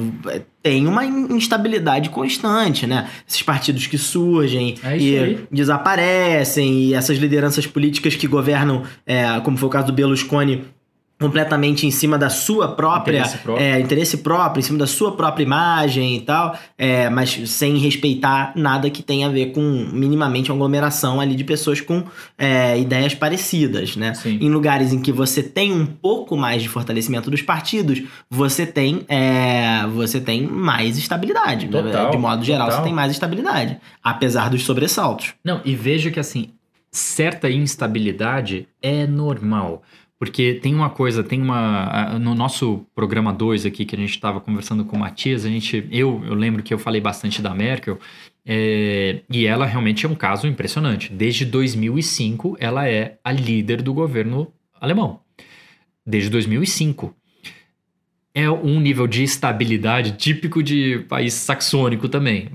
[0.63, 3.07] tem uma instabilidade constante, né?
[3.27, 5.39] Esses partidos que surgem É e aí.
[5.51, 10.63] desaparecem, e essas lideranças políticas que governam, é, como foi o caso do Berlusconi,
[11.21, 13.65] completamente em cima da sua própria Interesse próprio.
[13.65, 18.51] é, interesse próprio, em cima da sua própria imagem e tal, é, mas sem respeitar
[18.55, 19.61] nada que tenha a ver com
[19.93, 22.03] minimamente uma aglomeração ali de pessoas com
[22.37, 24.13] é, ideias parecidas, né?
[24.15, 24.39] Sim.
[24.41, 29.05] Em lugares em que você tem um pouco mais de fortalecimento dos partidos, você tem,
[29.07, 31.67] é, você tem mais estabilidade.
[31.67, 31.81] né?
[31.81, 32.81] Total, de modo geral, total.
[32.81, 35.33] você tem mais estabilidade, apesar dos sobressaltos.
[35.43, 36.49] Não, e veja que assim,
[36.91, 39.83] certa instabilidade é normal.
[40.21, 42.19] Porque tem uma coisa, tem uma.
[42.19, 45.87] No nosso programa 2 aqui, que a gente estava conversando com o Matias, a gente.
[45.89, 47.97] Eu, eu lembro que eu falei bastante da Merkel,
[48.45, 51.11] é, e ela realmente é um caso impressionante.
[51.11, 55.21] Desde 2005, ela é a líder do governo alemão.
[56.05, 57.15] Desde 2005.
[58.31, 62.47] É um nível de estabilidade típico de país saxônico também.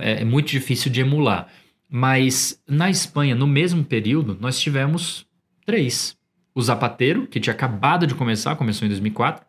[0.00, 1.46] é, é muito difícil de emular.
[1.88, 5.24] Mas na Espanha, no mesmo período, nós tivemos
[5.64, 6.20] três.
[6.54, 9.44] O Zapatero, que tinha acabado de começar, começou em 2004.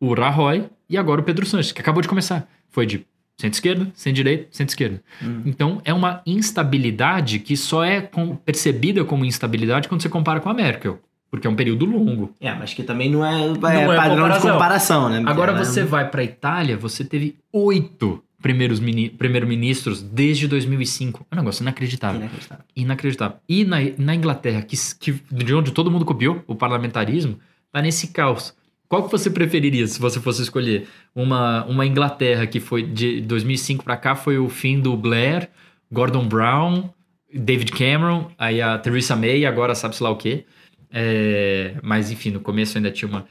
[0.00, 2.48] O Rajoy e agora o Pedro Sanches, que acabou de começar.
[2.70, 3.04] Foi de
[3.36, 5.02] centro-esquerda, centro-direita, centro-esquerda.
[5.44, 10.48] Então é uma instabilidade que só é com- percebida como instabilidade quando você compara com
[10.48, 10.98] a Merkel.
[11.30, 12.32] Porque é um período longo.
[12.40, 14.52] É, mas que também não é, é é padrão de comparação.
[14.52, 15.22] comparação, né?
[15.26, 15.86] Agora Porque, você né?
[15.86, 21.26] vai para a Itália, você teve oito primeiros mini- primeiro-ministros desde 2005.
[21.30, 22.20] É um negócio inacreditável.
[22.20, 22.64] Inacreditável.
[22.76, 23.36] Inacreditável.
[23.48, 27.38] E na, na Inglaterra, que, que- de onde todo mundo copiou o parlamentarismo,
[27.72, 28.54] tá nesse caos.
[28.86, 30.86] Qual que você preferiria se você fosse escolher?
[31.14, 35.48] Uma, uma Inglaterra que foi de 2005 para cá foi o fim do Blair,
[35.90, 36.90] Gordon Brown,
[37.32, 40.44] David Cameron, aí a Theresa May, agora sabe-se lá o quê.
[40.92, 43.24] É, mas enfim, no começo ainda tinha uma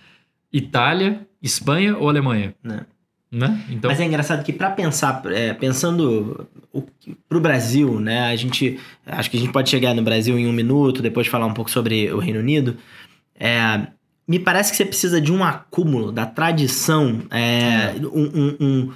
[0.52, 2.56] Itália, Espanha ou Alemanha?
[2.64, 2.86] Né?
[3.34, 3.66] Né?
[3.68, 6.84] Então, Mas é engraçado que para pensar, é, pensando o,
[7.28, 8.28] pro Brasil, né?
[8.28, 11.48] A gente acho que a gente pode chegar no Brasil em um minuto, depois falar
[11.48, 12.78] um pouco sobre o Reino Unido.
[13.40, 13.88] É,
[14.28, 18.92] me parece que você precisa de um acúmulo da tradição, é, um- um- um-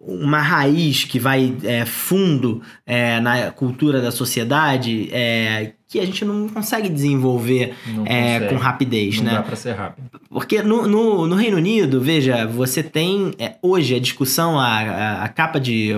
[0.00, 6.24] uma raiz que vai é, fundo é, na cultura da sociedade é, que a gente
[6.24, 8.48] não consegue desenvolver Não é, consegue.
[8.48, 9.32] com rapidez, Não né?
[9.32, 10.08] dá pra ser rápido.
[10.30, 15.24] Porque no, no, no Reino Unido, veja, você tem é, hoje a discussão, a, a,
[15.24, 15.90] a capa de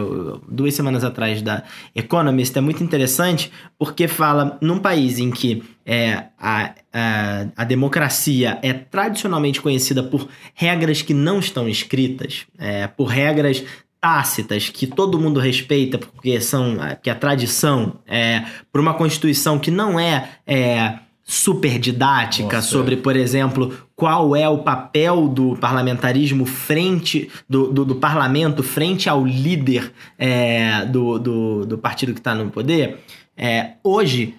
[0.48, 1.62] duas semanas atrás da
[1.94, 8.58] Economist é muito interessante, porque fala num país em que é, a, a, a democracia
[8.62, 13.62] é tradicionalmente conhecida por regras que não estão escritas, é, por regras
[14.04, 19.70] tácitas que todo mundo respeita porque são que a tradição é por uma constituição que
[19.70, 26.44] não é, é super didática Nossa, sobre, por exemplo, qual é o papel do parlamentarismo
[26.44, 32.34] frente do, do, do parlamento frente ao líder é, do, do, do partido que está
[32.34, 32.98] no poder.
[33.34, 34.34] É, hoje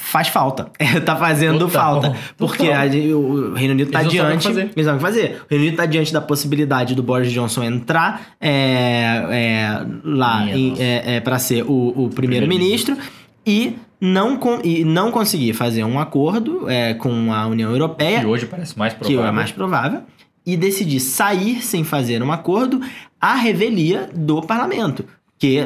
[0.00, 0.70] faz falta.
[0.78, 2.16] É, tá fazendo Total, falta.
[2.36, 2.84] Porque a-
[3.16, 4.48] o Reino Unido tá Eles não diante.
[4.52, 4.58] que.
[4.60, 5.42] Eles sabem o que fazer.
[5.44, 10.74] O Reino Unido tá diante da possibilidade do Boris Johnson entrar é, é, lá em,
[10.78, 12.96] é, é, para ser o, o primeiro-ministro
[13.44, 18.26] e não, con- e não conseguir fazer um acordo é, com a União Europeia Que
[18.26, 19.26] hoje parece mais que provável.
[19.26, 20.02] é mais provável,
[20.46, 22.80] e decidir sair sem fazer um acordo
[23.20, 25.04] à revelia do parlamento,
[25.38, 25.64] que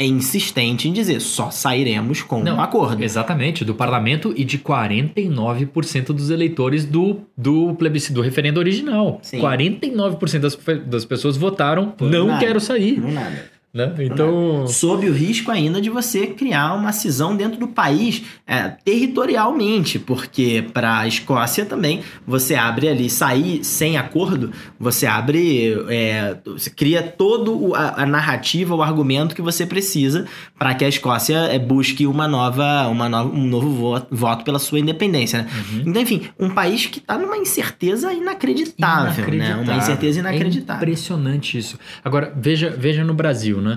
[0.00, 3.02] é insistente em dizer só sairemos com Não, um acordo.
[3.02, 9.18] Exatamente, do parlamento e de 49% dos eleitores do, do plebiscito, do referendo original.
[9.22, 9.40] Sim.
[9.40, 10.56] 49% das,
[10.86, 12.38] das pessoas votaram Por não nada.
[12.38, 13.00] quero sair.
[13.00, 13.57] Não nada.
[13.78, 13.94] Né?
[14.00, 20.00] Então, Sob o risco ainda de você criar uma cisão dentro do país é, territorialmente,
[20.00, 26.70] porque para a Escócia também você abre ali, sair sem acordo, você abre, é, você
[26.70, 30.26] cria todo a, a narrativa, o argumento que você precisa
[30.58, 34.58] para que a Escócia é, busque uma nova, uma nova, um novo voto, voto pela
[34.58, 35.42] sua independência.
[35.42, 35.48] Né?
[35.54, 35.82] Uhum.
[35.86, 39.54] Então, enfim, um país que está numa incerteza inacreditável, né?
[39.56, 40.82] Uma incerteza É inacreditável.
[40.82, 41.78] impressionante isso.
[42.04, 43.67] Agora, veja, veja no Brasil, né?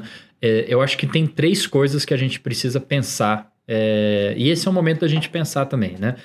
[0.42, 3.52] É, eu acho que tem três coisas que a gente precisa pensar.
[3.68, 6.16] é, e esse é o momento da gente pensar também, né?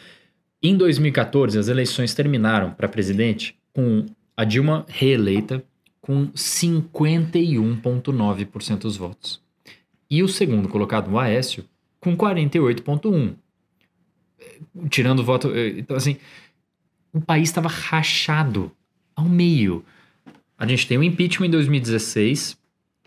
[0.63, 5.63] Em 2014, as eleições terminaram para presidente com a Dilma reeleita
[6.01, 9.41] com 51,9% dos votos.
[10.11, 11.65] E o segundo colocado, o Aécio,
[12.01, 13.35] com 48,1%.
[14.89, 15.51] Tirando o voto.
[15.55, 16.17] eh, Então, assim,
[17.13, 18.71] o país estava rachado
[19.15, 19.85] ao meio.
[20.57, 22.57] A gente tem o impeachment em 2016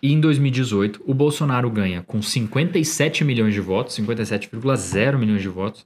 [0.02, 5.86] e em 2018 o Bolsonaro ganha com 57 milhões de votos, 57,0 milhões de votos.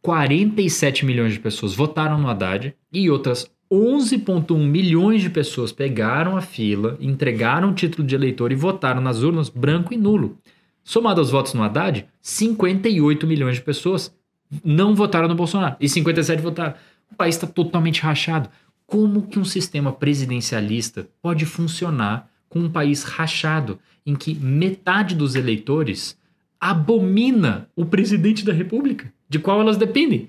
[0.00, 6.40] 47 milhões de pessoas votaram no Haddad e outras 11,1 milhões de pessoas pegaram a
[6.40, 10.38] fila, entregaram o título de eleitor e votaram nas urnas branco e nulo.
[10.82, 14.14] Somado aos votos no Haddad, 58 milhões de pessoas
[14.64, 16.74] não votaram no Bolsonaro e 57 votaram.
[17.12, 18.48] O país está totalmente rachado.
[18.86, 25.34] Como que um sistema presidencialista pode funcionar com um país rachado em que metade dos
[25.34, 26.16] eleitores
[26.60, 30.28] abomina o presidente da República, de qual elas dependem?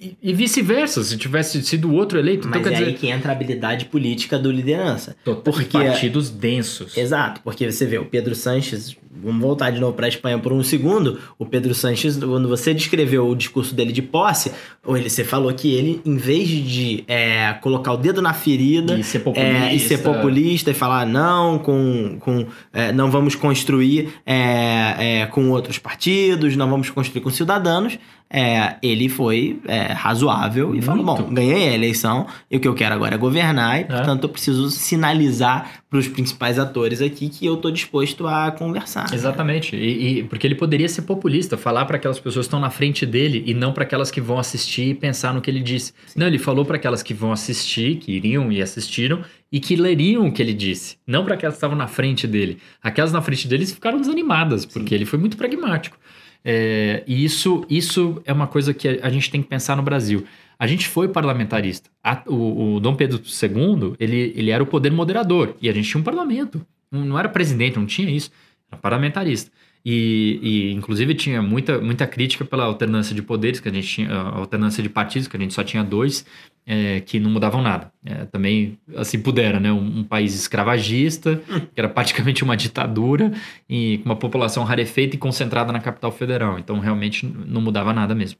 [0.00, 2.48] E, e vice-versa, se tivesse sido outro eleito.
[2.48, 5.16] Mas então, é quer aí dizer, que entra a habilidade política do liderança.
[5.24, 6.96] porque porque- partidos densos.
[6.96, 10.52] Exato, porque você vê o Pedro Sanches, vamos voltar de novo para a Espanha por
[10.52, 11.18] um segundo.
[11.38, 14.52] O Pedro Sanches, quando você descreveu o discurso dele de posse,
[14.84, 18.98] ou ele, você falou que ele, em vez de é, colocar o dedo na ferida
[18.98, 19.66] E ser populista.
[19.66, 25.26] é, e ser populista e falar não, com, com, é, não vamos construir é, é,
[25.26, 27.98] com outros partidos, não vamos construir com cidadãos.
[28.32, 31.22] é, ele foi é, razoável e falou: Muito.
[31.22, 34.28] bom, ganhei a eleição e o que eu quero agora é governar, e portanto eu
[34.30, 39.01] preciso sinalizar para os principais atores aqui que eu tô disposto a conversar.
[39.12, 39.74] Exatamente.
[39.76, 43.04] E, e- porque ele poderia ser populista, falar para aquelas pessoas que estão na frente
[43.06, 45.92] dele e não para aquelas que vão assistir e pensar no que ele disse.
[46.16, 50.26] Não, ele falou para aquelas que vão assistir, que iriam e assistiram e que leriam
[50.26, 52.58] o que ele disse, não para aquelas que estavam na frente dele.
[52.82, 55.96] Aquelas na frente deles ficaram desanimadas, porque ele foi muito pragmático.
[56.44, 59.82] É, e isso, isso é uma coisa que a, a gente tem que pensar no
[59.82, 60.24] Brasil.
[60.58, 61.90] A gente foi parlamentarista.
[62.02, 65.54] A- o, o Dom Pedro II, ele, ele era o poder moderador.
[65.60, 66.64] E a gente tinha um parlamento.
[66.90, 68.30] Não, não era presidente, não tinha isso.
[68.72, 69.52] Era parlamentarista.
[69.84, 74.12] E, e, inclusive, tinha muita, muita crítica pela alternância de poderes, que a gente tinha,
[74.12, 76.24] a alternância de partidos, que a gente só tinha dois,
[76.64, 77.92] é, que não mudavam nada.
[78.04, 79.72] É, também, assim, pudera, né?
[79.72, 81.42] Um, um país escravagista,
[81.74, 83.32] que era praticamente uma ditadura,
[83.68, 86.58] e com uma população rarefeita e concentrada na capital federal.
[86.58, 88.38] Então, realmente, não mudava nada mesmo.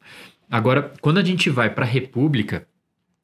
[0.48, 2.68] Agora, quando a gente vai para a República,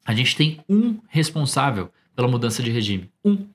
[0.05, 3.09] a gente tem um responsável pela mudança de regime.
[3.23, 3.45] Um.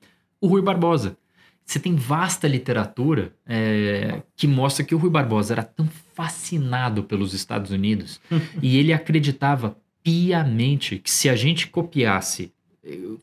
[0.41, 1.17] O Rui Barbosa.
[1.65, 7.33] Você tem vasta literatura é, que mostra que o Rui Barbosa era tão fascinado pelos
[7.33, 8.21] Estados Unidos
[8.61, 12.53] e ele acreditava piamente que se a gente copiasse,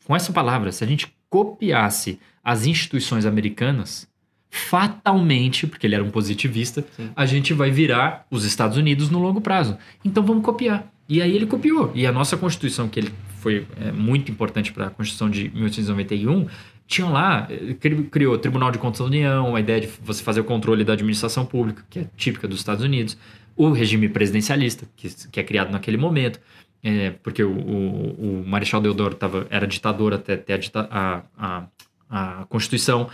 [0.03, 4.07] com essa palavra, se a gente copiasse as instituições americanas,
[4.53, 7.09] fatalmente, porque ele era um positivista, Sim.
[7.15, 9.77] a gente vai virar os Estados Unidos no longo prazo.
[10.05, 10.91] Então vamos copiar.
[11.09, 11.91] E aí ele copiou.
[11.95, 16.47] E a nossa Constituição, que ele foi é, muito importante para a Constituição de 1891,
[16.93, 20.23] tinha lá, eh, cri- criou o Tribunal de Contas da União, a ideia de você
[20.23, 23.17] fazer o controle da administração pública, que é típica dos Estados Unidos,
[23.55, 26.39] o regime presidencialista, que, que é criado naquele momento,
[26.83, 30.43] é, porque o, o, o Marechal Deodoro tava, era ditador até
[30.75, 31.63] a, a,
[32.09, 33.09] a, Constituição.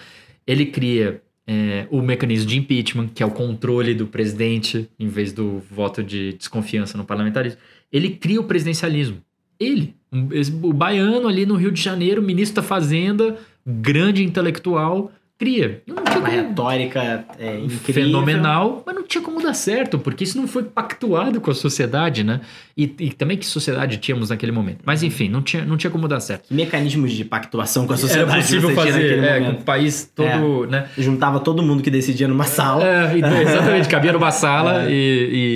[0.46, 5.32] Ele cria é, o mecanismo de impeachment, que é o controle do presidente, em vez
[5.32, 7.60] do voto de desconfiança no parlamentarismo.
[7.92, 9.22] Ele cria o presidencialismo.
[9.60, 9.96] Ele,
[10.64, 15.82] o baiano ali no Rio de Janeiro, ministro da Fazenda, grande intelectual, cria.
[15.88, 18.04] Não tinha Uma como- retórica é, incrível.
[18.04, 22.24] fenomenal, mas não tinha como dar certo, porque isso não foi pactuado com a sociedade,
[22.26, 22.42] né?
[22.78, 24.80] E, e também que sociedade tínhamos naquele momento.
[24.86, 26.54] Mas enfim, não tinha, não tinha como dar certo.
[26.54, 30.88] Mecanismos de pactuação com a sociedade Era possível fazer é, com o país todo, né?
[30.98, 32.86] Juntava todo mundo que decidia numa sala.
[32.86, 34.92] É, exatamente, cabia numa sala É.
[34.92, 34.94] e,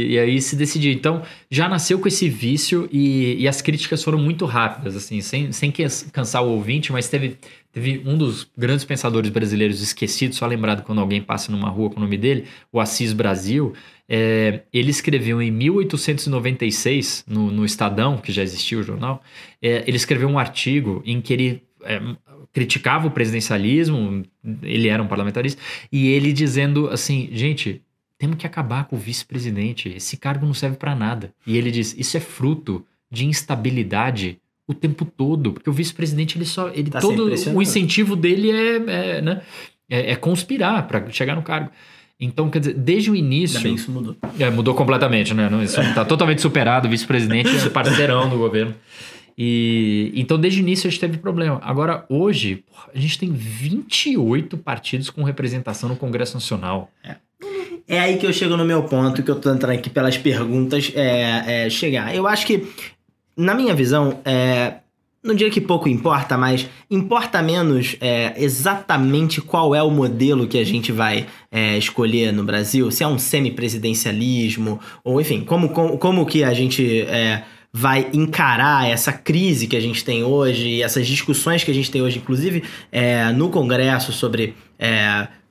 [0.10, 0.92] e, e aí se decidia.
[0.94, 1.22] Então,
[1.52, 5.72] já nasceu com esse vício e, as críticas foram muito rápidas, assim, sem, sem
[6.12, 7.38] cansar o ouvinte, mas teve,
[7.74, 11.98] teve um dos grandes pensadores brasileiros esquecidos, só lembrado quando alguém passa numa rua com
[11.98, 13.74] o nome dele, o Assis Brasil.
[14.08, 19.24] é, ele escreveu em 1896, no, no Estadão, que já existia o jornal,
[19.62, 22.00] é, ele escreveu um artigo em que ele é,
[22.54, 24.24] criticava o presidencialismo,
[24.62, 25.60] ele era um parlamentarista,
[25.92, 27.82] e ele dizendo assim, gente,
[28.20, 31.34] temos que acabar com o vice-presidente, esse cargo não serve para nada.
[31.48, 36.46] E ele diz, isso é fruto de instabilidade o tempo todo, porque o vice-presidente ele
[36.46, 39.42] só, ele Tá todo o incentivo dele é, é, né,
[39.90, 41.70] é, é conspirar para chegar no cargo.
[42.20, 43.58] Então, quer dizer, desde o início.
[43.58, 44.16] Ainda bem isso mudou.
[44.40, 45.50] É, mudou completamente, né?
[45.50, 46.88] Não, Isso tá totalmente superado.
[46.88, 48.74] O vice-presidente é parceirão do governo.
[49.38, 51.60] E então, desde o início, a gente teve problema.
[51.64, 56.90] Agora, hoje, a gente tem 28 partidos com representação no Congresso Nacional.
[57.88, 60.92] É aí que eu chego no meu ponto, que eu tô entrando aqui pelas perguntas
[60.96, 62.16] é, é, chegar.
[62.16, 62.66] Eu acho que,
[63.36, 64.76] na minha visão, é,
[65.24, 70.58] não diria que pouco importa, mas importa menos é, exatamente qual é o modelo que
[70.58, 75.98] a gente vai é, escolher no Brasil, se é um semipresidencialismo, ou enfim, como, como,
[75.98, 81.08] como que a gente é, vai encarar essa crise que a gente tem hoje, essas
[81.08, 84.56] discussões que a gente tem hoje, inclusive é, no Congresso, sobre.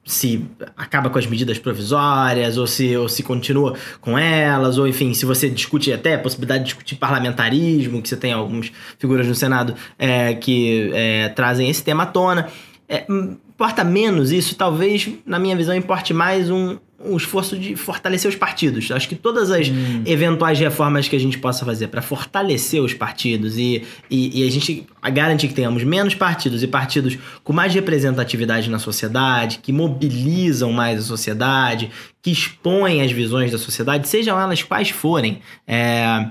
[0.04, 0.44] Se
[0.76, 5.24] acaba com as medidas provisórias, ou se, ou se continua com elas, ou enfim, se
[5.24, 9.74] você discute até a possibilidade de discutir parlamentarismo, que você tem algumas figuras no Senado
[9.98, 12.48] é, que é, trazem esse tema à tona.
[12.88, 17.76] É, hum, importa menos isso, talvez, na minha visão, importe mais um, um esforço de
[17.76, 18.90] fortalecer os partidos.
[18.90, 19.66] Acho que todas as
[20.06, 24.50] eventuais reformas que a gente possa fazer para fortalecer os partidos e, e, e a
[24.50, 30.72] gente garantir que tenhamos menos partidos e partidos com mais representatividade na sociedade, que mobilizam
[30.72, 31.90] mais a sociedade,
[32.22, 35.40] que expõem as visões da sociedade, sejam elas quais forem.
[35.66, 36.26] É,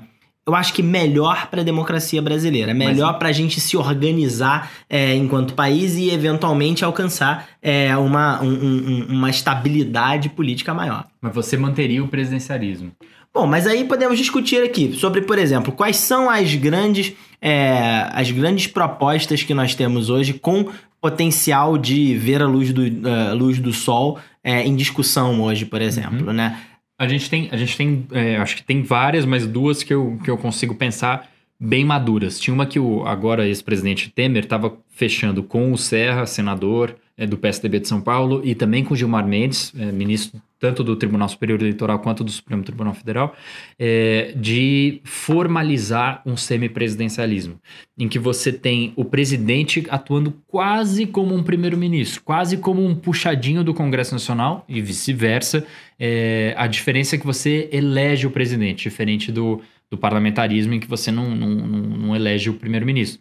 [0.47, 5.15] eu acho que melhor para a democracia brasileira, melhor para a gente se organizar é,
[5.15, 11.05] enquanto país e eventualmente alcançar é, uma, um- um- uma estabilidade política maior.
[11.21, 12.91] Mas você manteria o presidencialismo.
[13.33, 18.29] Bom, mas aí podemos discutir aqui sobre, por exemplo, quais são as grandes, é, as
[18.31, 20.65] grandes propostas que nós temos hoje com
[20.99, 22.83] potencial de ver a luz do,
[23.29, 26.57] a luz do sol é, em discussão hoje, por exemplo, né?
[27.01, 30.19] A gente tem, a gente tem é, acho que tem várias, mas duas que eu,
[30.23, 31.27] que eu consigo pensar
[31.59, 32.39] bem maduras.
[32.39, 37.39] Tinha uma que o agora ex-presidente Temer estava fechando com o Serra, senador é, do
[37.39, 41.59] PSDB de São Paulo, e também com Gilmar Mendes, é, ministro tanto do Tribunal Superior
[41.59, 43.35] Eleitoral quanto do Supremo Tribunal Federal,
[43.79, 47.59] é, de formalizar um semipresidencialismo,
[47.97, 53.63] em que você tem o presidente atuando quase como um primeiro-ministro, quase como um puxadinho
[53.63, 55.65] do Congresso Nacional e vice-versa.
[55.99, 60.87] É, a diferença é que você elege o presidente, diferente do, do parlamentarismo, em que
[60.87, 63.19] você não, não, não, não elege o primeiro-ministro.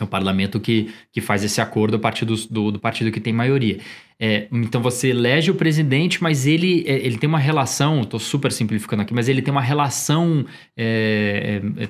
[0.00, 3.20] É o parlamento que, que faz esse acordo a partir do, do, do partido que
[3.20, 3.78] tem maioria.
[4.18, 8.50] É, então você elege o presidente, mas ele, é, ele tem uma relação, estou super
[8.52, 11.88] simplificando aqui, mas ele tem uma relação é, é, é,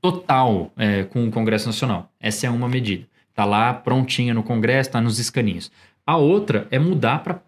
[0.00, 2.10] total é, com o Congresso Nacional.
[2.18, 3.06] Essa é uma medida.
[3.28, 5.70] Está lá prontinha no Congresso, está nos escaninhos.
[6.06, 7.42] A outra é mudar para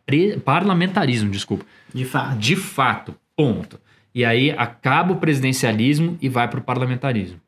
[0.45, 1.65] parlamentarismo, desculpa.
[1.95, 2.39] De fato.
[2.39, 3.81] De fato, ponto.
[4.15, 7.41] E aí acaba o presidencialismo e vai para o parlamentarismo.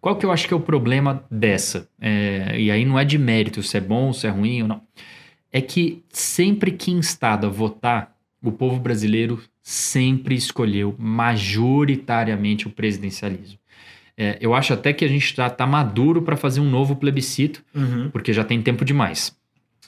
[0.00, 1.88] Qual que eu acho que é o problema dessa?
[2.00, 4.82] É, e aí não é de mérito se é bom, se é ruim ou não.
[5.52, 13.58] É que sempre que instado a votar, o povo brasileiro sempre escolheu majoritariamente o presidencialismo.
[14.16, 18.10] É, eu acho até que a gente está maduro para fazer um novo plebiscito, Uhum.
[18.10, 19.36] porque já tem tempo demais.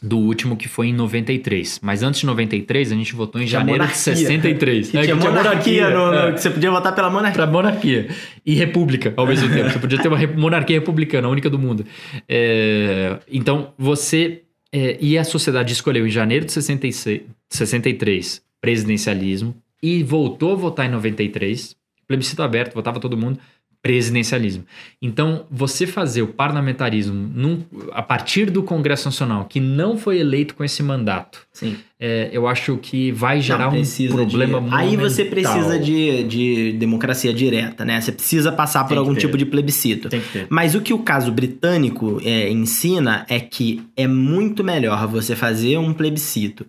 [0.02, 1.78] Do último que foi em 93.
[1.82, 4.16] Mas antes de 93, a gente votou em Tinha janeiro de monarquia.
[4.16, 4.90] 63.
[4.90, 6.32] Que É, tinha que tinha monarquia, no, no- é.
[6.32, 7.34] que você podia votar pela monarquia.
[7.42, 8.08] Pra monarquia.
[8.46, 9.68] E república ao mesmo tempo.
[9.70, 11.84] Você podia ter uma monarquia republicana, a única do mundo.
[12.26, 14.42] É, então, você.
[14.72, 20.86] é, e a sociedade escolheu em janeiro de 66, 63 presidencialismo e voltou a votar
[20.86, 21.74] em 93.
[22.06, 23.38] Plebiscito aberto, votava todo mundo.
[23.82, 24.64] Presidencialismo.
[25.00, 30.54] Então, você fazer o parlamentarismo num- a partir do Congresso Nacional, que não foi eleito
[30.54, 31.78] com esse mandato, Sim.
[31.98, 34.74] é, eu acho que vai gerar um problema de...
[34.74, 37.98] Aí você precisa de, de democracia direta, né?
[38.00, 39.20] Você precisa passar por Tem algum ter.
[39.20, 40.10] tipo de plebiscito.
[40.10, 40.46] Tem que ter.
[40.50, 45.78] Mas o que o caso britânico é, ensina é que é muito melhor você fazer
[45.78, 46.66] um plebiscito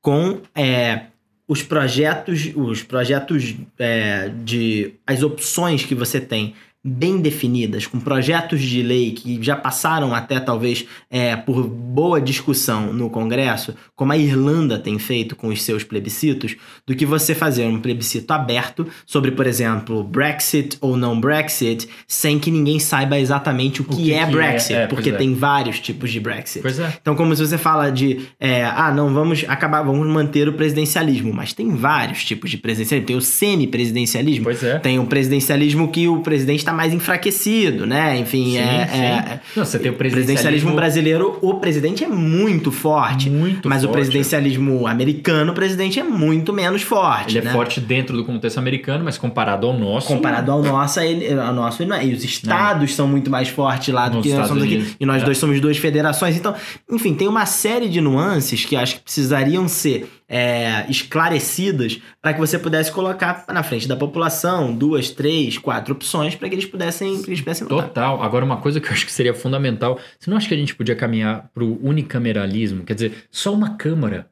[0.00, 1.02] com é,
[1.46, 6.54] os projetos, os projetos é, de as opções que você tem
[6.86, 12.92] bem definidas, com projetos de lei que já passaram até talvez é, por boa discussão
[12.92, 16.56] no Congresso, como a Irlanda tem feito com os seus plebiscitos,
[16.86, 22.38] do que você fazer um plebiscito aberto sobre, por exemplo, Brexit ou não Brexit, sem
[22.38, 25.14] que ninguém saiba exatamente o que, que é que é, Brexit, é, porque é.
[25.14, 26.66] tem vários tipos de Brexit.
[26.66, 26.92] É.
[27.00, 31.32] Então, como se você fala de, é, ah, não, vamos acabar, vamos manter o presidencialismo,
[31.32, 33.06] mas tem vários tipos de presidencialismo.
[33.06, 34.46] Tem o semi-presidencialismo,
[34.82, 38.18] tem o presidencialismo que o presidente está mais enfraquecido, né?
[38.18, 39.00] Enfim, Sim, é, sim.
[39.02, 43.30] é- Não, você tem o o presidencialismo presidencialismo brasileiro, o presidente é muito forte.
[43.30, 43.96] Muito mas o forte.
[44.00, 47.36] presidencialismo americano, o presidente é muito menos forte.
[47.38, 47.50] Ele né?
[47.50, 50.08] é forte dentro do contexto americano, mas comparado ao nosso.
[50.08, 52.04] Comparado ao nosso, ele, ao nosso ele não é.
[52.06, 54.74] E os estados são muito mais fortes lá do Nos que nós Estados somos aqui.
[54.76, 54.96] Unidos.
[54.98, 55.24] E nós É.
[55.24, 56.36] dois somos duas federações.
[56.36, 56.54] Então,
[56.90, 62.40] enfim, tem uma série de nuances que acho que precisariam ser é, esclarecidas para que
[62.40, 67.22] você pudesse colocar na frente da população duas, três, quatro opções para que eles pudessem,
[67.22, 67.88] que eles pudessem votar.
[67.88, 68.22] Total.
[68.22, 69.98] Agora, uma coisa que eu acho que seria fundamental.
[70.18, 72.84] Você não acha que a gente podia caminhar para o unicameralismo?
[72.84, 74.30] Quer dizer, só uma Câmara.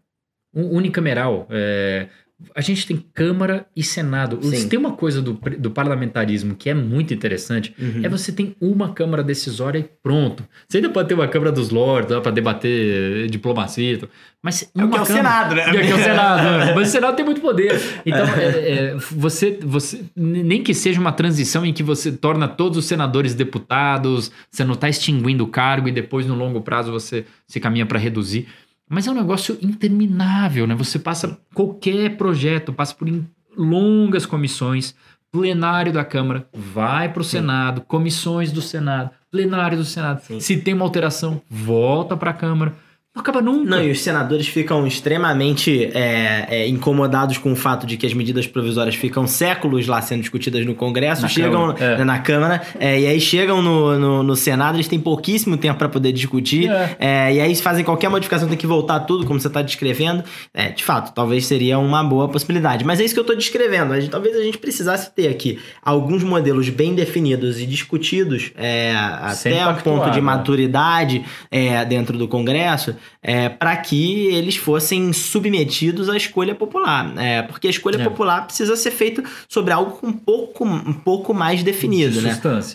[0.55, 1.47] Um unicameral.
[1.51, 2.09] é,
[2.55, 4.39] A gente tem Câmara e Senado.
[4.43, 4.57] Sim.
[4.57, 8.01] Se tem uma coisa do, do parlamentarismo que é muito interessante, Uhum.
[8.03, 10.45] é você tem uma Câmara decisória e pronto.
[10.69, 14.09] Você ainda pode ter uma Câmara dos Lords para debater diplomacia, e tal,
[14.43, 15.63] mas É o uma é o Câmara- Senado, né?
[15.63, 16.73] É é o Senado, né?
[16.77, 17.81] mas o Senado tem muito poder.
[18.05, 18.49] Então, é,
[18.93, 23.35] é, você, você, nem que seja uma transição em que você torna todos os senadores
[23.35, 27.87] deputados, você não está extinguindo o cargo e depois no longo prazo você se caminha
[27.87, 28.49] para reduzir.
[28.93, 30.75] Mas é um negócio interminável, né?
[30.75, 33.09] Você passa qualquer projeto, passa por
[33.57, 34.95] longas comissões,
[35.33, 40.21] plenário da Câmara, vai para o Senado, comissões do Senado, plenário do Senado.
[40.21, 40.41] Sim.
[40.41, 42.75] Se tem uma alteração, volta para a Câmara.
[43.15, 43.69] Não acaba nunca.
[43.69, 48.15] Não, e os senadores ficam extremamente é, é, incomodados com o fato de que as
[48.15, 52.05] medidas provisórias ficam séculos lá sendo discutidas no Congresso, Na chegam Câmara, é.
[52.05, 55.91] na Câmara, é, e aí chegam no, no, no Senado, eles têm pouquíssimo tempo para
[55.91, 56.97] poder discutir, É.
[56.99, 60.25] é, e aí fazem qualquer modificação, tem que voltar tudo, como você está descrevendo.
[60.55, 62.83] É, de fato, talvez seria uma boa possibilidade.
[62.83, 63.93] Mas é isso que eu estou descrevendo.
[63.93, 68.95] A gente- talvez a gente precisasse ter aqui alguns modelos bem definidos e discutidos é,
[68.97, 70.23] até o pactuar, ponto de né?
[70.23, 77.13] maturidade é, dentro do Congresso, é, para que eles fossem submetidos à escolha popular.
[77.19, 78.05] É, porque a escolha É.
[78.05, 82.33] popular precisa ser feita sobre algo com um pouco, um pouco mais definido, De né?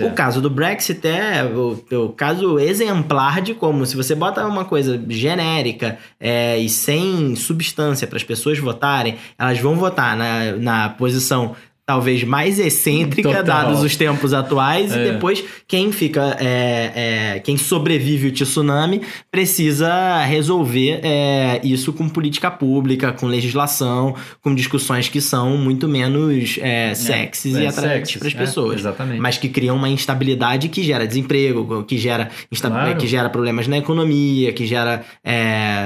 [0.08, 4.66] O caso do Brexit é o, o caso exemplar de como, se você bota uma
[4.66, 10.90] coisa genérica é, e sem substância para as pessoas votarem, elas vão votar na, na
[10.90, 11.56] posição
[11.88, 13.44] talvez mais excêntrica, Total.
[13.46, 15.08] dados os tempos atuais, É.
[15.08, 16.92] e depois quem fica, é,
[17.36, 24.54] é, quem sobrevive o tsunami precisa resolver é, isso com política pública, com legislação, com
[24.54, 29.22] discussões que são muito menos é, sexys É, e atraentes sexys, para as pessoas exatamente.
[29.22, 32.30] mas que criam uma instabilidade que gera desemprego, que gera,
[32.60, 32.98] Claro.
[32.98, 35.06] que gera problemas na economia, que gera,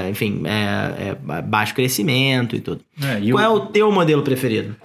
[0.09, 0.41] enfim,
[1.45, 2.81] baixo crescimento e tudo.
[3.31, 4.75] Qual o- é o teu modelo preferido?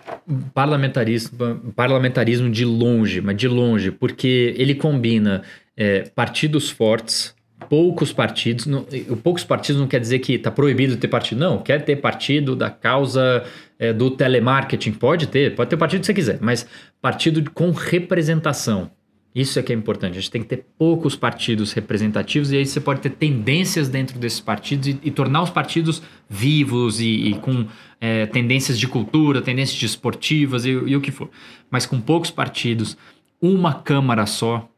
[0.52, 5.42] Parlamentarismo, parlamentarismo de longe, mas de longe, porque ele combina
[5.76, 7.34] é, partidos fortes,
[7.68, 8.66] poucos partidos.
[8.66, 8.84] Não,
[9.22, 11.38] poucos partidos não quer dizer que está proibido ter partido.
[11.38, 13.44] Não, quer ter partido da causa
[13.78, 14.92] é, do telemarketing.
[14.92, 16.66] Pode ter, pode ter partido que você quiser, mas
[17.00, 18.90] partido com representação.
[19.36, 20.16] Isso é que é importante.
[20.16, 24.18] A gente tem que ter poucos partidos representativos e aí você pode ter tendências dentro
[24.18, 27.66] desses partidos e, e tornar os partidos vivos e, e com
[28.00, 31.28] é, tendências de cultura, tendências esportivas e, e o que for.
[31.70, 32.96] Mas com poucos partidos,
[33.38, 34.70] uma Câmara só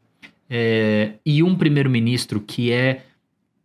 [0.51, 3.05] é, e um primeiro-ministro que é.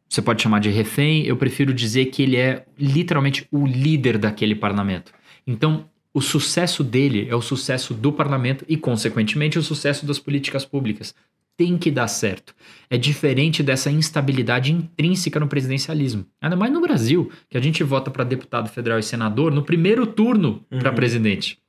[0.07, 4.53] Você pode chamar de refém, eu prefiro dizer que ele é literalmente o líder daquele
[4.53, 5.11] parlamento.
[5.47, 10.63] Então, o sucesso dele é o sucesso do parlamento e, consequentemente, o sucesso das políticas
[10.63, 11.15] públicas.
[11.55, 12.55] Tem que dar certo.
[12.89, 16.25] É diferente dessa instabilidade intrínseca no presidencialismo.
[16.41, 20.05] Ainda mais no Brasil, que a gente vota para deputado federal e senador no primeiro
[20.07, 20.95] turno para Uhum.
[20.95, 21.59] presidente.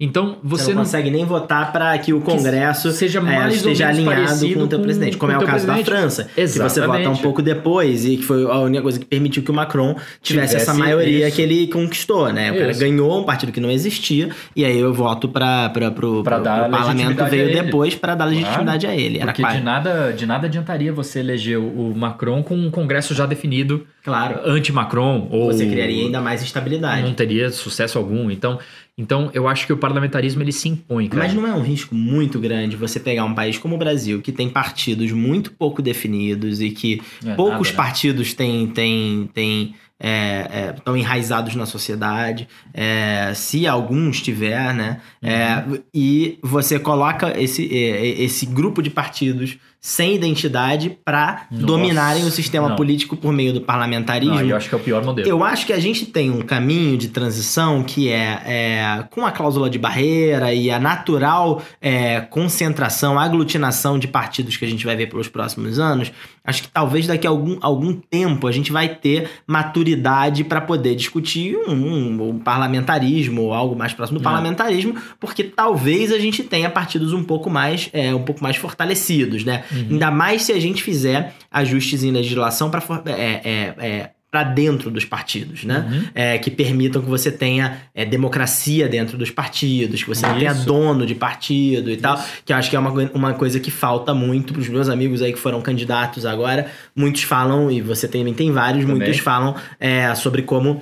[0.00, 3.56] Então, Você, você, não, consegue nem votar para que o Congresso seja é, mais ou
[3.56, 5.96] esteja alinhado com o teu presidente, como com é o o caso da presidente.
[6.00, 7.22] França, que você vota um Exatamente.
[7.22, 10.72] pouco depois e que foi a única coisa que permitiu que o Macron tivesse, essa
[10.72, 11.36] Tivesse maioria isso.
[11.36, 12.50] que ele conquistou, né?
[12.52, 17.24] O cara ganhou um partido que não existia e aí eu voto para pro parlamento
[17.26, 19.18] veio depois para dar legitimidade a ele.
[19.18, 19.58] Era Porque quase.
[19.58, 23.86] de nada, de nada adiantaria você eleger o o Macron com um congresso já definido
[24.04, 24.40] Claro.
[24.44, 25.28] anti-Macron.
[25.30, 27.02] Ou Você criaria ainda mais instabilidade.
[27.02, 28.30] Não teria sucesso algum.
[28.30, 28.58] Então,
[28.96, 31.24] então, eu acho que o parlamentarismo ele se impõe, cara.
[31.24, 34.30] Mas não é um risco muito grande você pegar um país como o Brasil, que
[34.30, 37.76] tem partidos muito pouco definidos e que É poucos nada, né?
[37.76, 45.00] partidos têm, têm, têm, é, é, estão enraizados na sociedade, é, se alguns tiver, né?
[45.22, 45.78] É, Uhum.
[45.94, 52.68] e você coloca esse, é, esse grupo de partidos sem identidade para dominarem o sistema
[52.68, 52.76] não.
[52.76, 54.36] político por meio do parlamentarismo.
[54.36, 55.28] Não, eu acho que é o pior modelo.
[55.28, 59.32] Eu acho que a gente tem um caminho de transição que é, é, com a
[59.32, 64.94] cláusula de barreira e a natural é, concentração, aglutinação de partidos que a gente vai
[64.94, 66.12] ver pelos próximos anos.
[66.44, 70.94] Acho que talvez daqui a algum, algum tempo a gente vai ter maturidade para poder
[70.96, 74.24] discutir um, um- um parlamentarismo ou algo mais próximo do É.
[74.24, 79.44] parlamentarismo, porque talvez a gente tenha partidos um pouco mais, é, um pouco mais fortalecidos,
[79.44, 79.64] né?
[79.70, 79.86] Uhum.
[79.92, 83.12] Ainda mais se a gente fizer ajustes em legislação para é,
[83.44, 85.86] é, é, para dentro dos partidos, né?
[85.92, 86.04] Uhum.
[86.14, 90.54] É, que permitam que você tenha é, democracia dentro dos partidos, que você não tenha
[90.54, 92.42] dono de partido e tal, Isso.
[92.46, 95.34] que eu acho que é uma, uma coisa que falta muito pros meus amigos aí
[95.34, 96.66] que foram candidatos agora.
[96.96, 99.02] Muitos falam, e você também tem vários, Também.
[99.02, 100.80] muitos falam é, sobre como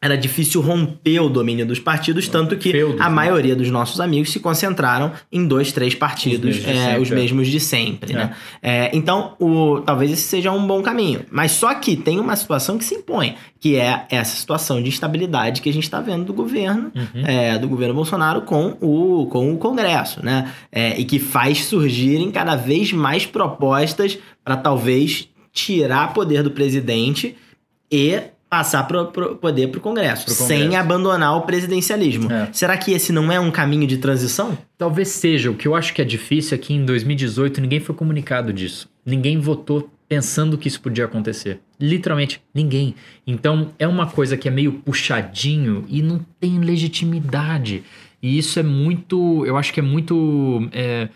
[0.00, 3.14] era difícil romper o domínio dos partidos, tanto que Feudos, a né?
[3.14, 7.14] maioria dos nossos amigos se concentraram em dois, três partidos, de é, os é.
[7.14, 8.32] mesmos de sempre, né?
[8.62, 11.22] É, então, o, talvez esse seja um bom caminho.
[11.32, 15.60] Mas só que tem uma situação que se impõe, que é essa situação de instabilidade
[15.60, 17.24] que a gente está vendo do governo, Uhum.
[17.24, 20.52] é, do governo Bolsonaro com o, com o Congresso, né?
[20.70, 27.36] É, e que faz surgirem cada vez mais propostas para talvez tirar poder do presidente
[27.90, 32.32] e passar pro, pro poder para o Congresso, sem abandonar o presidencialismo.
[32.32, 32.48] É.
[32.52, 34.56] Será que esse não é um caminho de transição?
[34.76, 35.50] Talvez seja.
[35.50, 38.88] O que eu acho que é difícil é que em 2018 ninguém foi comunicado disso.
[39.04, 41.60] Ninguém votou pensando que isso podia acontecer.
[41.78, 42.94] Literalmente, ninguém.
[43.26, 47.84] Então, é uma coisa que é meio puxadinho e não tem legitimidade.
[48.22, 49.44] E isso é muito.
[49.44, 50.68] Eu acho que é muito.
[50.72, 51.08] é,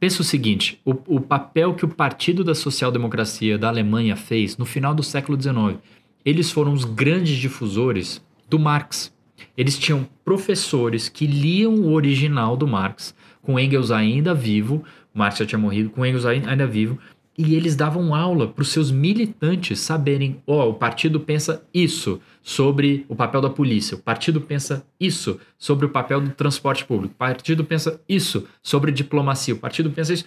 [0.00, 4.56] Pensa o seguinte: o, o papel que o Partido da Social Democracia da Alemanha fez
[4.56, 5.78] no final do século XIX,
[6.24, 9.12] eles foram os grandes difusores do Marx.
[9.56, 15.46] Eles tinham professores que liam o original do Marx, com Engels ainda vivo, Marx já
[15.46, 16.98] tinha morrido, com Engels ai- ainda vivo,
[17.36, 23.04] e eles davam aula para os seus militantes saberem: ó, o partido pensa isso sobre
[23.08, 27.18] o papel da polícia, o partido pensa isso sobre o papel do transporte público, o
[27.18, 30.24] partido pensa isso sobre diplomacia, o partido pensa isso.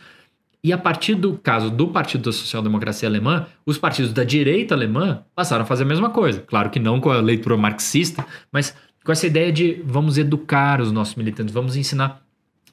[0.65, 4.73] E a partir do caso do Partido da Social Democracia Alemã, os partidos da direita
[4.73, 6.41] alemã passaram a fazer a mesma coisa.
[6.41, 10.91] Claro que não com a leitura marxista, mas com essa ideia de vamos educar os
[10.91, 12.25] nossos militantes, vamos ensinar.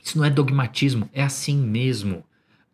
[0.02, 2.24] Isso não é dogmatismo, é assim mesmo.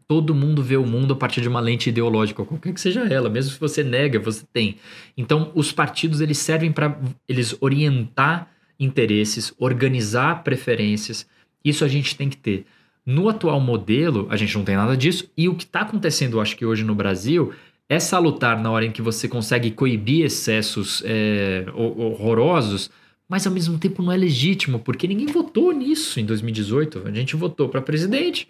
[0.06, 3.28] Todo mundo vê o mundo a partir de uma lente ideológica, qualquer que seja ela,
[3.28, 4.76] mesmo se você nega, você tem.
[5.16, 6.96] Então, os partidos eles servem para
[7.28, 11.26] eles orientar interesses, organizar preferências.
[11.64, 12.66] Isso a gente tem que ter.
[13.10, 15.30] No atual modelo, a gente não tem nada disso.
[15.34, 17.54] E o que está acontecendo, acho que hoje no Brasil,
[17.88, 22.90] é salutar na hora em que você consegue coibir excessos é, ho- horrorosos,
[23.26, 27.02] mas ao mesmo tempo não é legítimo, porque ninguém votou nisso em 2018.
[27.06, 28.46] A gente votou para presidente,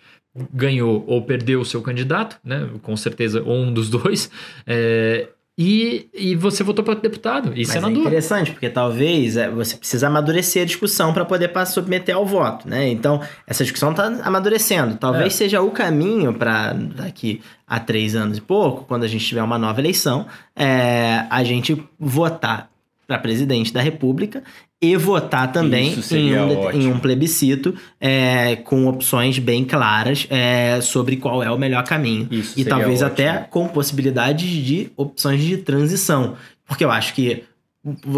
[0.52, 2.68] ganhou ou perdeu o seu candidato, né?
[2.82, 4.28] Com certeza, ou um dos dois.
[4.66, 5.28] é,
[5.60, 7.98] e, e você votou para deputado e Mas é senador.
[7.98, 12.68] interessante, porque talvez é, você precisa amadurecer a discussão para poder pa- submeter ao voto,
[12.68, 12.88] né?
[12.88, 14.94] Então, essa discussão está amadurecendo.
[14.96, 15.36] Talvez É.
[15.36, 19.58] seja o caminho para daqui a três anos e pouco, quando a gente tiver uma
[19.58, 22.70] nova eleição, é, a gente votar
[23.08, 24.42] para presidente da República
[24.80, 31.16] e votar também em um, em um plebiscito é, com opções bem claras é, sobre
[31.16, 32.28] qual é o melhor caminho.
[32.30, 33.06] Isso E talvez ótimo.
[33.12, 36.36] até com possibilidades de opções de transição.
[36.66, 37.44] Porque eu acho que.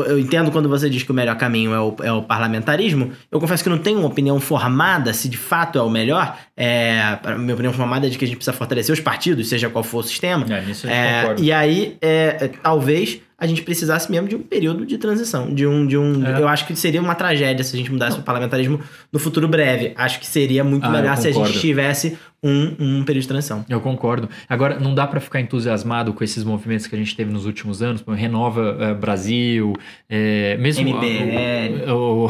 [0.04, 3.12] Eu entendo quando você diz que o melhor caminho é o, é o parlamentarismo.
[3.30, 6.36] Eu confesso que não tenho uma opinião formada se de fato é o melhor.
[6.56, 9.68] É, a minha opinião formada é de que a gente precisa fortalecer os partidos, seja
[9.70, 10.44] qual for o sistema.
[10.52, 11.42] É, nisso gente É, concorda.
[11.42, 15.66] e aí, é, é, talvez a gente precisasse mesmo de um período de transição, de
[15.66, 16.40] um, de um, É.
[16.42, 18.78] eu acho que seria uma tragédia se a gente mudasse o parlamentarismo
[19.10, 19.92] no futuro breve.
[19.96, 23.64] Acho que seria muito Ah, melhor se a gente tivesse um, um período de transição.
[23.68, 24.28] Eu concordo.
[24.48, 27.82] Agora, não dá pra ficar entusiasmado com esses movimentos que a gente teve nos últimos
[27.82, 29.74] anos, como Renova eh, Brasil,
[30.08, 31.90] eh, mesmo MBL.
[31.92, 32.28] o- o-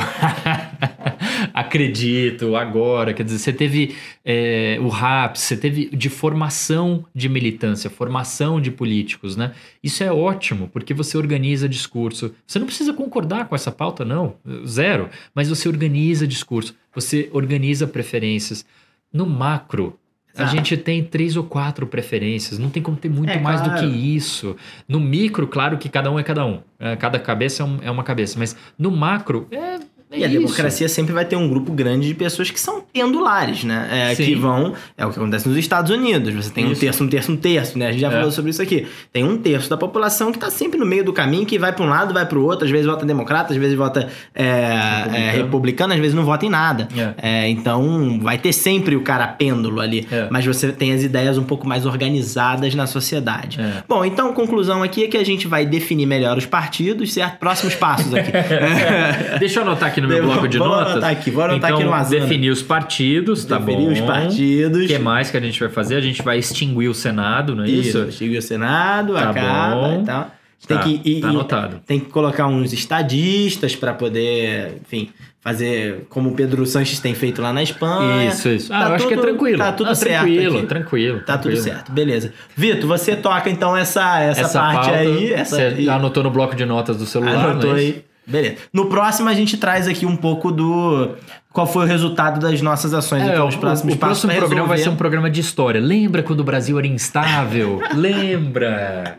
[1.60, 3.94] acredito agora, quer dizer, você teve
[4.24, 9.52] eh, o RAPS, você teve de formação de militância, formação de políticos, né?
[9.82, 12.34] Isso é ótimo, porque você organiza discurso.
[12.46, 14.34] Você não precisa concordar com essa pauta, não,
[14.66, 15.08] zero.
[15.34, 18.64] Mas você organiza discurso, você organiza preferências.
[19.12, 19.98] No macro,
[20.36, 20.56] a Exato.
[20.56, 23.90] gente tem três ou quatro preferências, não tem como ter muito É, mais do claro.
[23.90, 24.56] que isso.
[24.88, 26.60] No micro, claro que cada um é cada um.
[26.78, 28.38] É, Cada cabeça é, é uma cabeça.
[28.38, 29.80] Mas no macro, é,
[30.10, 30.38] é E a isso.
[30.40, 34.10] democracia sempre vai ter um grupo grande de pessoas que são pendulares, né?
[34.10, 34.74] É, que vão.
[34.96, 36.34] É o que acontece nos Estados Unidos.
[36.34, 36.80] Você tem um Isso.
[36.80, 37.88] terço, um terço, um terço, né?
[37.88, 38.10] A gente já É.
[38.10, 38.86] falou sobre isso aqui.
[39.12, 41.84] Tem um terço da população que tá sempre no meio do caminho, que vai para
[41.84, 45.16] um lado, vai para o outro, às vezes vota democrata, às vezes vota é, Republicano.
[45.16, 46.88] é, republicano, às vezes não vota em nada.
[46.96, 47.44] É.
[47.44, 50.06] É, então vai ter sempre o cara pêndulo ali.
[50.10, 50.26] É.
[50.30, 53.60] Mas você tem as ideias um pouco mais organizadas na sociedade.
[53.60, 53.82] É.
[53.88, 57.38] Bom, então, conclusão aqui é que a gente vai definir melhor os partidos, certo?
[57.38, 58.30] Próximos passos aqui.
[59.38, 61.04] Deixa eu anotar aqui no meu bloco de anotar notas.
[61.04, 62.20] aqui, vou anotar então, aqui no Asana.
[62.22, 63.92] definir os partidos, tá Definir bom.
[63.92, 64.84] os partidos.
[64.84, 65.96] O que mais que a gente vai fazer?
[65.96, 68.10] A gente vai extinguir o Senado, não é isso?
[68.12, 70.02] Chega o Senado, Tá acaba bom.
[70.02, 70.30] e tal.
[70.66, 71.80] Tem Tá, que e- tá anotado.
[71.86, 75.08] Tem que colocar uns estadistas para poder, enfim,
[75.40, 78.28] fazer como o Pedro Sanches tem feito lá na Espanha.
[78.28, 78.70] Isso, isso.
[78.70, 79.56] Ah, Tá eu acho que é tudo- tranquilo.
[79.58, 80.20] Tá tudo Ah, certo.
[80.26, 80.66] Tranquilo, aqui.
[80.66, 81.20] tranquilo.
[81.20, 81.62] Tá tudo tranquilo.
[81.64, 82.32] certo, beleza.
[82.54, 85.32] Vitor, você toca então essa, essa, parte pauta, aí.
[85.32, 87.94] Essa, Você e- anotou no bloco de notas do celular, Anotou não é isso?
[87.96, 88.04] aí.
[88.30, 88.56] Beleza.
[88.72, 91.16] No próximo a gente traz aqui um pouco do.
[91.52, 94.30] Qual foi o resultado das nossas ações É, então, o, os próximos o passos próximo
[94.30, 95.80] pra programa vai ser um programa de história.
[95.80, 97.80] Lembra quando o Brasil era instável?
[97.92, 99.18] Lembra?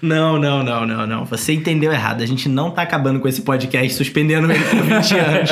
[0.00, 1.24] Não, não, não, não, não.
[1.24, 2.22] Você entendeu errado.
[2.22, 5.50] A gente não tá acabando com esse podcast, suspendendo ele por 20 anos.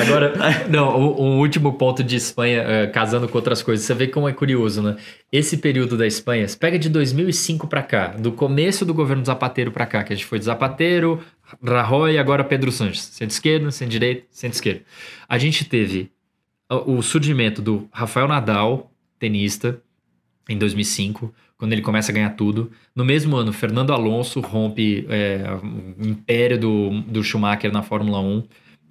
[0.00, 0.32] Agora,
[0.70, 4.30] não, o, o último ponto de Espanha, eh, casando com outras coisas, você vê como
[4.30, 4.96] é curioso, né?
[5.30, 9.70] Esse período da Espanha, você pega de 2005 pra cá, do começo do governo Zapatero
[9.70, 11.20] pra cá, que a gente foi de Zapatero,
[11.62, 13.02] Rajoy e agora Pedro Sanches.
[13.02, 14.82] Centro-esquerda, centro-direita, centro-esquerda.
[15.28, 16.10] A gente teve
[16.68, 19.82] o surgimento do Rafael Nadal, tenista,
[20.48, 22.70] em 2005, quando ele começa a ganhar tudo.
[22.94, 28.44] No mesmo ano, Fernando Alonso rompe é, o império do, do Schumacher na Fórmula 1.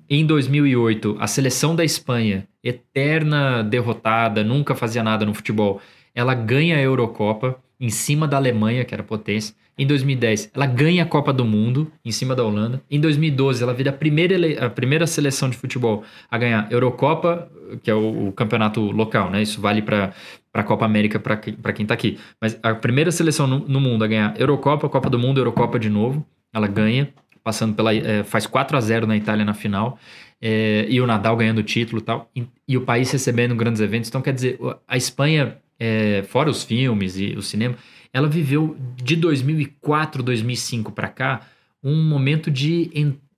[0.09, 5.81] Em 2008, a seleção da Espanha, eterna derrotada, nunca fazia nada no futebol,
[6.13, 9.55] ela ganha a Eurocopa em cima da Alemanha, que era potência.
[9.79, 12.81] Em 2010, ela ganha a Copa do Mundo em cima da Holanda.
[12.91, 17.49] Em 2012, ela vira a primeira, a primeira seleção de futebol a ganhar Eurocopa,
[17.81, 19.41] que é o, o campeonato local, né?
[19.41, 20.11] Isso vale para
[20.53, 21.37] a Copa América para
[21.73, 22.19] quem tá aqui.
[22.41, 25.89] Mas a primeira seleção no, no mundo a ganhar Eurocopa, Copa do Mundo, Eurocopa de
[25.89, 26.25] novo.
[26.53, 27.95] Ela ganha, passando pela.
[27.95, 29.97] eh, faz 4 a 0 na Itália na final.
[30.41, 32.29] eh, e o Nadal ganhando o título e tal.
[32.67, 34.09] E, o país recebendo grandes eventos.
[34.09, 37.75] Então, quer dizer, a Espanha, eh, fora os filmes e o cinema,
[38.13, 41.47] ela viveu de 2004, 2005 para cá
[41.83, 42.91] um momento de,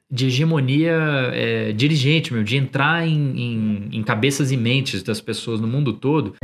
[0.09, 0.93] de hegemonia
[1.33, 5.93] eh, dirigente, meu, de entrar em, em, em cabeças e mentes das pessoas no mundo
[5.93, 6.35] todo.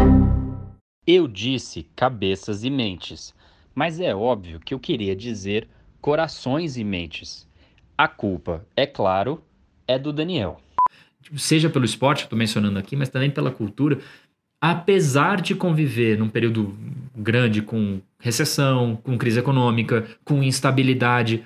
[1.06, 3.34] Eu disse cabeças e mentes,
[3.74, 5.68] mas é óbvio que eu queria dizer
[6.02, 7.48] corações e mentes.
[7.98, 9.42] A culpa, é claro,
[9.88, 10.62] é do Daniel.
[11.36, 14.00] seja pelo esporte que tô mencionando aqui, mas também pela cultura,
[14.60, 16.76] apesar de conviver num período
[17.16, 21.44] grande com recessão, com crise econômica, com instabilidade,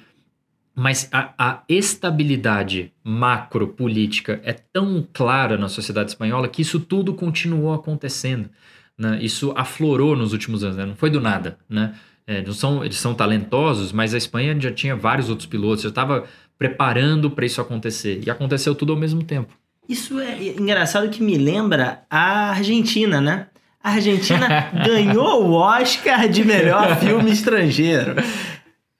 [0.75, 7.13] mas a, a estabilidade macro política é tão clara na sociedade espanhola que isso tudo
[7.13, 8.49] continuou acontecendo.
[8.97, 9.19] né?
[9.21, 10.85] Isso aflorou nos últimos anos, né?
[10.85, 11.57] não foi do nada.
[11.69, 11.93] Né?
[12.25, 16.25] É, são, eles são talentosos, mas a Espanha já tinha vários outros pilotos, já estava
[16.57, 18.21] preparando para isso acontecer.
[18.25, 19.60] E aconteceu tudo ao mesmo tempo.
[19.91, 23.47] Isso é engraçado que me lembra a Argentina, né?
[23.83, 24.47] A Argentina
[24.85, 28.15] ganhou o Oscar de melhor filme estrangeiro.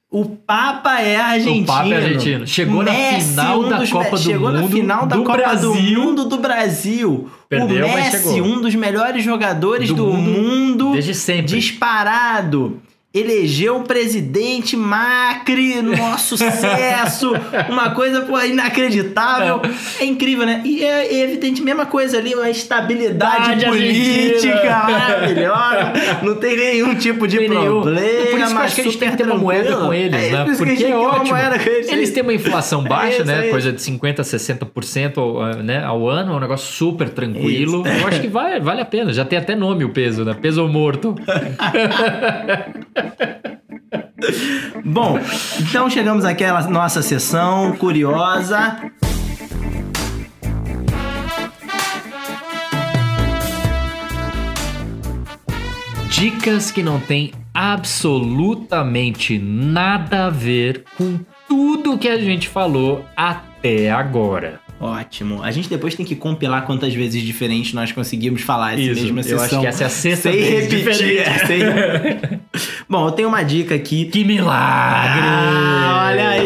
[0.10, 1.64] O Papa é argentino.
[1.64, 2.46] O Papa é argentino.
[2.46, 5.38] Chegou na Messi, final um da Copa do Chegou na Mundo final da do Copa
[5.38, 5.74] do Brasil.
[6.02, 7.32] Mundo do Brasil.
[7.48, 8.44] Perdeu, o Messi, chegou.
[8.44, 11.56] um dos melhores jogadores do, Do mundo, mundo, Desde sempre.
[11.56, 12.82] disparado.
[13.14, 17.34] Elegeu o presidente Macri, maior sucesso,
[17.70, 19.62] uma coisa pô, inacreditável.
[20.00, 20.62] É incrível, né?
[20.64, 25.92] E é, é evidente, mesma coisa ali, uma estabilidade Verdade, política maravilhosa.
[26.24, 27.82] Não tem nenhum tipo de Tem nenhum.
[27.82, 28.00] problema.
[28.30, 30.32] Por isso que acho que a gente tem que ter uma moeda com eles, é,
[30.32, 30.46] né?
[30.46, 31.38] que Porque é ótimo.
[31.38, 31.92] eles.
[31.92, 33.48] Eles têm uma inflação baixa, isso, né?
[33.48, 35.84] é Coisa de 50%, 60% ao, né?
[35.84, 37.86] ao ano, é um negócio super tranquilo.
[37.86, 38.00] Isso.
[38.00, 39.12] Eu acho que vai, vale a pena.
[39.12, 40.34] Já tem até nome o peso, né?
[40.34, 41.14] Peso morto.
[44.86, 45.20] Bom,
[45.60, 48.78] então chegamos àquela nossa sessão curiosa.
[56.10, 63.90] Dicas que não tem absolutamente nada a ver com tudo que a gente falou até
[63.90, 64.60] agora.
[64.80, 65.42] Ótimo.
[65.44, 69.20] A gente depois tem que compilar quantas vezes diferentes nós conseguimos falar essa Isso, mesma
[69.20, 69.42] eu sessão.
[69.44, 71.24] acho que essa é a sexta sem vez repetir.
[71.24, 71.48] diferente.
[71.48, 72.40] sem-
[72.92, 74.04] Bom, eu tenho uma dica aqui.
[74.04, 75.22] Que milagre!
[75.24, 76.46] Ah, olha aí!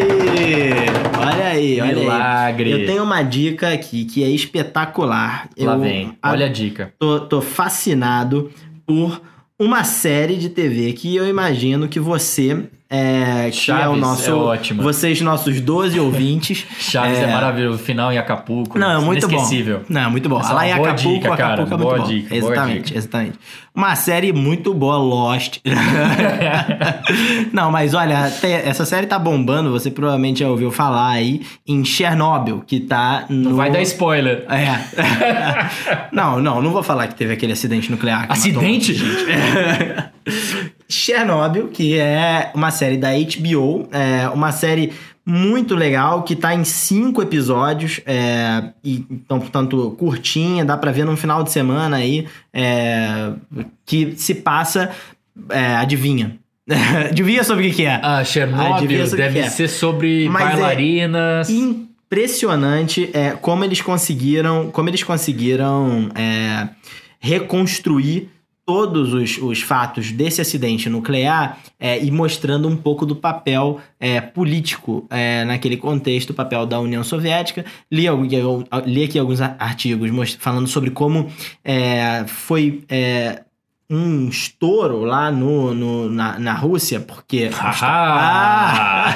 [1.18, 1.94] Olha aí, olha aí.
[1.96, 2.70] Milagre.
[2.70, 5.48] Eu tenho uma dica aqui que é espetacular.
[5.58, 6.16] Lá eu vem.
[6.22, 6.92] a- Olha a dica.
[7.00, 8.48] tô, tô fascinado
[8.86, 9.20] por
[9.58, 14.30] uma série de TV que eu imagino que você é, que é o Chaves nosso
[14.30, 14.82] é ótima.
[14.82, 17.26] vocês nossos 12 ouvintes Chaves é, É.
[17.32, 17.78] maravilhoso.
[17.78, 18.78] Final em Acapulco.
[18.78, 19.44] Não, é muito bom.
[19.88, 20.38] Não, é muito bom.
[20.40, 21.62] Essa é Lá em boa Acapulco, dica, cara.
[21.62, 22.06] Acapulco é muito Boa bom.
[22.06, 22.98] dica, boa exatamente, dica.
[22.98, 23.38] exatamente.
[23.74, 25.58] Uma série muito boa, Lost.
[27.52, 28.32] Não, mas olha,
[28.64, 33.50] essa série tá bombando, você provavelmente já ouviu falar aí em Chernobyl, que tá no...
[33.50, 34.44] Não vai dar spoiler.
[34.48, 36.08] É.
[36.12, 38.26] não, não, não vou falar que teve aquele acidente nuclear.
[38.30, 38.94] Acidente?
[40.88, 44.92] Chernobyl, que é uma série da HBO, é uma série
[45.24, 51.04] muito legal, que tá em cinco episódios, é, e, então, portanto, curtinha, dá pra ver
[51.04, 53.32] num final de semana aí, é,
[53.84, 54.90] que se passa,
[55.50, 56.38] é, adivinha.
[57.10, 58.00] adivinha sobre o que que é?
[58.02, 59.48] Ah, Chernobyl deve é.
[59.48, 61.50] ser sobre Mas é bailarinas.
[61.50, 66.68] impressionante é, como eles conseguiram como eles conseguiram é,
[67.20, 68.30] reconstruir
[68.66, 74.20] todos os, os fatos desse acidente nuclear é, e mostrando um pouco do papel é,
[74.20, 77.64] político é, naquele contexto, o papel da União Soviética.
[77.90, 78.06] Li,
[78.84, 81.28] li aqui alguns artigos falando sobre como
[81.64, 83.44] é, foi é,
[83.88, 87.50] um estouro lá no, no- na, na Rússia, porque...
[87.54, 89.14] Haha!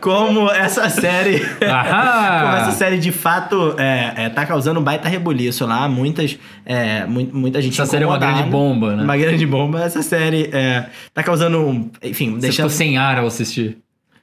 [0.00, 2.40] como essa série Ahá!
[2.44, 7.04] como essa série de fato é, é, tá causando um baita rebuliço lá muitas é,
[7.06, 9.04] mu- muita gente Essa série é uma grande bomba, né?
[9.04, 13.26] uma grande bomba essa série é, tá causando enfim Você deixando ficou sem ar ao
[13.26, 13.78] assistir.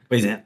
[0.09, 0.41] pois é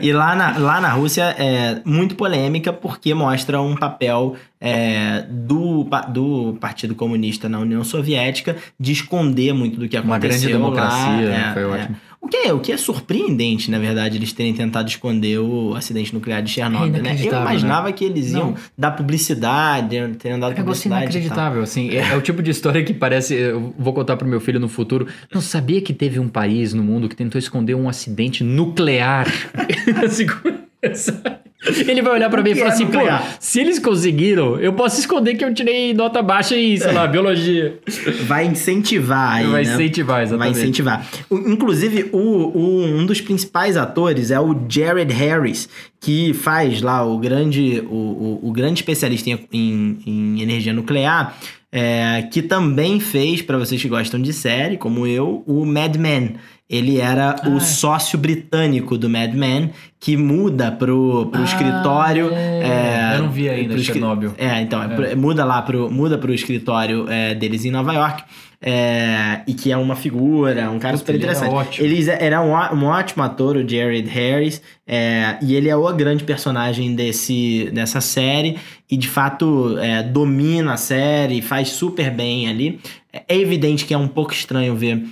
[0.00, 5.86] E lá na, lá na Rússia é muito polêmica porque mostra um papel é, do,
[6.08, 11.28] do Partido Comunista na União Soviética de esconder muito do que Uma aconteceu grande democracia,
[11.28, 11.50] lá.
[11.50, 11.66] É, Foi é.
[11.66, 11.96] ótimo.
[12.26, 16.12] O que, é, o que é surpreendente, na verdade, eles terem tentado esconder o acidente
[16.12, 17.16] nuclear de Chernobyl, né?
[17.20, 18.54] Eu imaginava que eles iam Não.
[18.76, 21.04] dar publicidade, teriam dado É negócio publicidade.
[21.04, 21.12] tal.
[21.12, 21.90] inacreditável, assim.
[21.90, 23.34] É, é o tipo de história que parece.
[23.34, 25.06] Eu vou contar pro meu filho no futuro.
[25.32, 29.28] Não sabia que teve um país no mundo que tentou esconder um acidente nuclear.
[30.04, 30.26] Assim,
[30.94, 31.45] sabe?
[31.88, 32.98] Ele vai olhar pra O mim e falar é assim: pô,
[33.40, 37.78] se eles conseguiram, eu posso esconder que eu tirei nota baixa em, sei lá, biologia.
[38.26, 39.74] Vai incentivar aí, Vai né?
[39.74, 40.58] incentivar, Vai exatamente.
[40.58, 41.06] incentivar.
[41.30, 45.68] O- inclusive, o, o- um dos principais atores é o Jared Harris,
[46.00, 51.36] que faz lá o grande, o, o- o grande especialista em, em- em energia nuclear,
[51.72, 56.36] é, que também fez, pra vocês que gostam de série, como eu, o Mad Men.
[56.68, 57.60] Ele era Ah, o é.
[57.60, 62.30] sócio britânico do Mad Men, que muda pro, pro escritório.
[62.32, 63.12] é.
[63.12, 64.32] é, Eu não vi ainda Chernobyl.
[64.36, 68.24] É, então, é pro- muda lá pro, muda pro escritório é, deles em Nova York.
[68.60, 71.54] é, e que é uma figura, um cara super ele era interessante.
[71.54, 71.86] ótimo.
[71.86, 76.24] Ele era um, um ótimo ator, o Jared Harris, é, e ele é o grande
[76.24, 78.56] personagem desse, dessa série,
[78.90, 82.80] e de fato é, domina a série, faz super bem ali.
[83.28, 85.02] É evidente que é um pouco estranho ver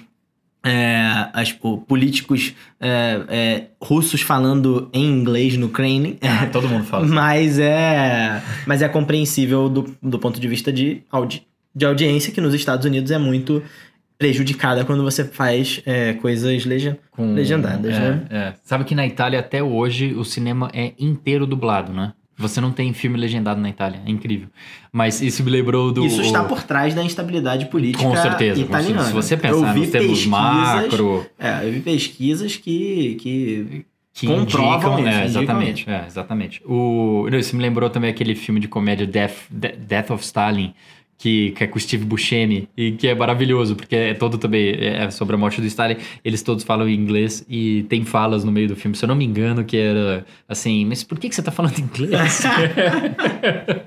[0.65, 1.53] é, as-
[1.87, 6.17] políticos é, é, russos falando em inglês no Kremlin.
[6.23, 7.07] Ah, Todo mundo fala.
[7.09, 12.41] Mas é, mas é compreensível do, do ponto de vista de, audi, de audiência, que
[12.41, 13.63] nos Estados Unidos é muito
[14.17, 16.99] prejudicada quando você faz é, coisas legend...
[17.11, 18.23] Com- legendadas, é, né?
[18.31, 18.53] é.
[18.65, 22.13] Sabe que na Itália até hoje o cinema é inteiro dublado, né?
[22.37, 24.49] Você não tem filme legendado na Itália, é incrível.
[24.93, 26.05] Mas isso me lembrou do.
[26.05, 28.61] Isso está o- por trás da instabilidade política Com certeza.
[28.61, 29.03] com italiana.
[29.05, 29.07] certeza.
[29.09, 34.27] Se você Eu pensar vi nos termos macro, É, eu vi pesquisas que, que que
[34.29, 36.63] comprovam indicam, isso, é, indicam exatamente, é, exatamente.
[36.65, 40.73] O, isso me lembrou também aquele filme de comédia Death, De- Death of Stalin,
[41.19, 44.75] que, que é com o Steve Buscemi, e que é maravilhoso, porque é todo também
[44.79, 45.97] é sobre a morte do Stalin.
[46.25, 48.97] Eles todos falam em inglês e tem falas no meio do filme.
[48.97, 51.79] Se eu não me engano, que era assim, mas por que, que você tá falando
[51.79, 52.43] inglês?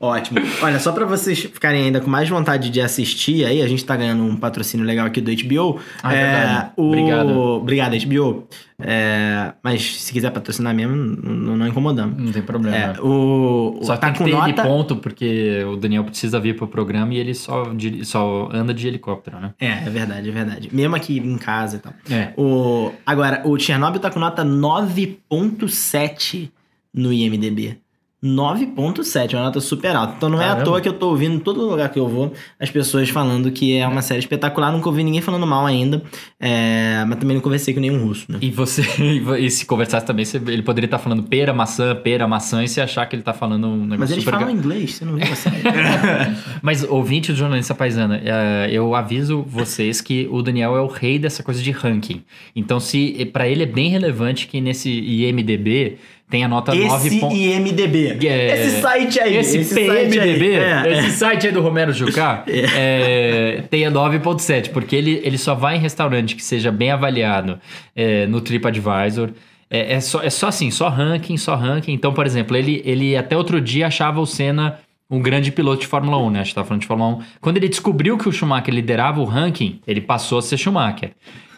[0.00, 0.38] Ótimo.
[0.62, 3.96] Olha, só pra vocês ficarem ainda com mais vontade de assistir aí, a gente tá
[3.96, 5.80] ganhando um patrocínio legal aqui do HBO.
[6.02, 6.70] Ah, é verdade.
[6.76, 6.86] o...
[6.86, 7.36] Obrigado.
[7.38, 8.46] Obrigado, HBO.
[8.80, 12.16] É, Mas se quiser patrocinar mesmo, não, não incomodamos.
[12.22, 12.76] Não tem problema.
[12.76, 14.62] É, o, o Só tá tem que com ter nota.
[14.62, 18.86] ponto, porque o Daniel precisa vir pro programa e ele só, diri- só anda de
[18.86, 19.52] helicóptero, né?
[19.58, 20.68] É, é verdade, é verdade.
[20.72, 21.92] Mesmo aqui em casa e tal.
[22.08, 22.32] É.
[22.36, 26.50] O, agora, o Chernobyl tá com nota 9.7
[26.94, 27.78] no IMDB.
[28.24, 30.14] 9.7, uma nota super alta.
[30.16, 30.64] Então não é à Caramba.
[30.64, 33.76] toa que eu tô ouvindo em todo lugar que eu vou as pessoas falando que
[33.76, 34.72] é uma série espetacular.
[34.72, 36.02] Nunca ouvi ninguém falando mal ainda.
[36.40, 38.38] É, mas também não conversei com nenhum russo, né?
[38.40, 38.82] E você,
[39.38, 43.06] e se conversasse também, ele poderia estar falando pera, maçã, pera, maçã, e você achar
[43.06, 45.24] que ele tá falando um negócio Mas eles super falam ga- inglês, você não viu
[45.24, 45.56] a série.
[46.62, 51.18] Mas, ouvinte do Jornalista Paisana, eh, eu aviso vocês que o Daniel é o rei
[51.18, 52.22] dessa coisa de ranking.
[52.54, 55.98] Então, se para ele é bem relevante que nesse IMDB
[56.28, 57.38] tem a nota 9 Esse pontos.
[57.38, 58.26] IMDB.
[58.26, 59.36] É, Esse site aí.
[59.36, 60.92] Esse, site PMDB, aí.
[60.92, 65.54] É, esse site aí do Romero Jucá, é, tem a 9.7, porque ele, ele só
[65.54, 67.58] vai em restaurante que seja bem avaliado
[67.96, 69.30] é, no TripAdvisor.
[69.70, 71.92] É, é, só, é só assim, só ranking, só ranking.
[71.92, 74.78] Então, por exemplo, ele, ele até outro dia achava o Senna
[75.10, 76.40] um grande piloto de Fórmula 1, né?
[76.40, 77.22] A gente tá falando de Fórmula 1.
[77.40, 81.12] Quando ele descobriu que o Schumacher liderava o ranking, ele passou a ser Schumacher.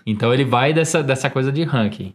[0.06, 2.14] Então ele vai dessa, dessa coisa de ranking.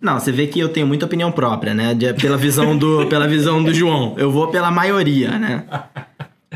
[0.00, 1.94] Não, você vê que eu tenho muita opinião própria, né?
[1.94, 4.14] De- pela, visão do, pela visão do João.
[4.16, 5.64] Eu vou pela maioria, né?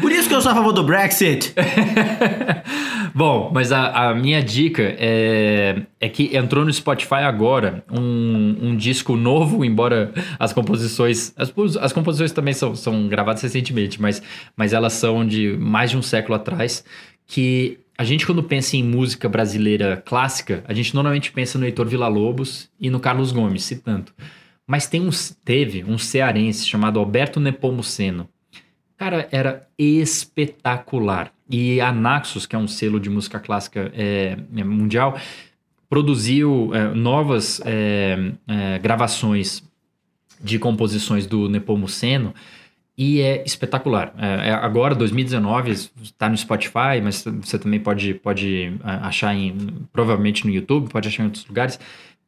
[0.00, 1.52] Por isso que eu sou a favor do Brexit.
[3.14, 8.76] Bom, mas a, a minha dica é, é que entrou no Spotify agora um, um
[8.76, 11.32] disco novo, embora as composições.
[11.36, 14.20] As, as composições também são, são gravadas recentemente, mas,
[14.56, 16.84] mas elas são de mais de um século atrás.
[17.26, 21.86] Que a gente, quando pensa em música brasileira clássica, a gente normalmente pensa no Heitor
[21.86, 24.12] Villa-Lobos e no Carlos Gomes, se tanto.
[24.66, 25.10] Mas tem um,
[25.44, 28.28] teve um cearense chamado Alberto Nepomuceno.
[28.96, 31.32] Cara, era espetacular.
[31.48, 35.18] E a Naxos, que é um selo de música clássica é, é, mundial,
[35.88, 39.62] produziu é, novas é, é, gravações
[40.42, 42.34] de composições do Nepomuceno
[42.96, 44.14] e é espetacular.
[44.18, 45.72] É, é agora, 2019,
[46.02, 49.56] está no Spotify, mas você também pode, pode ah, achar em,
[49.92, 51.78] provavelmente no YouTube, pode achar em outros lugares.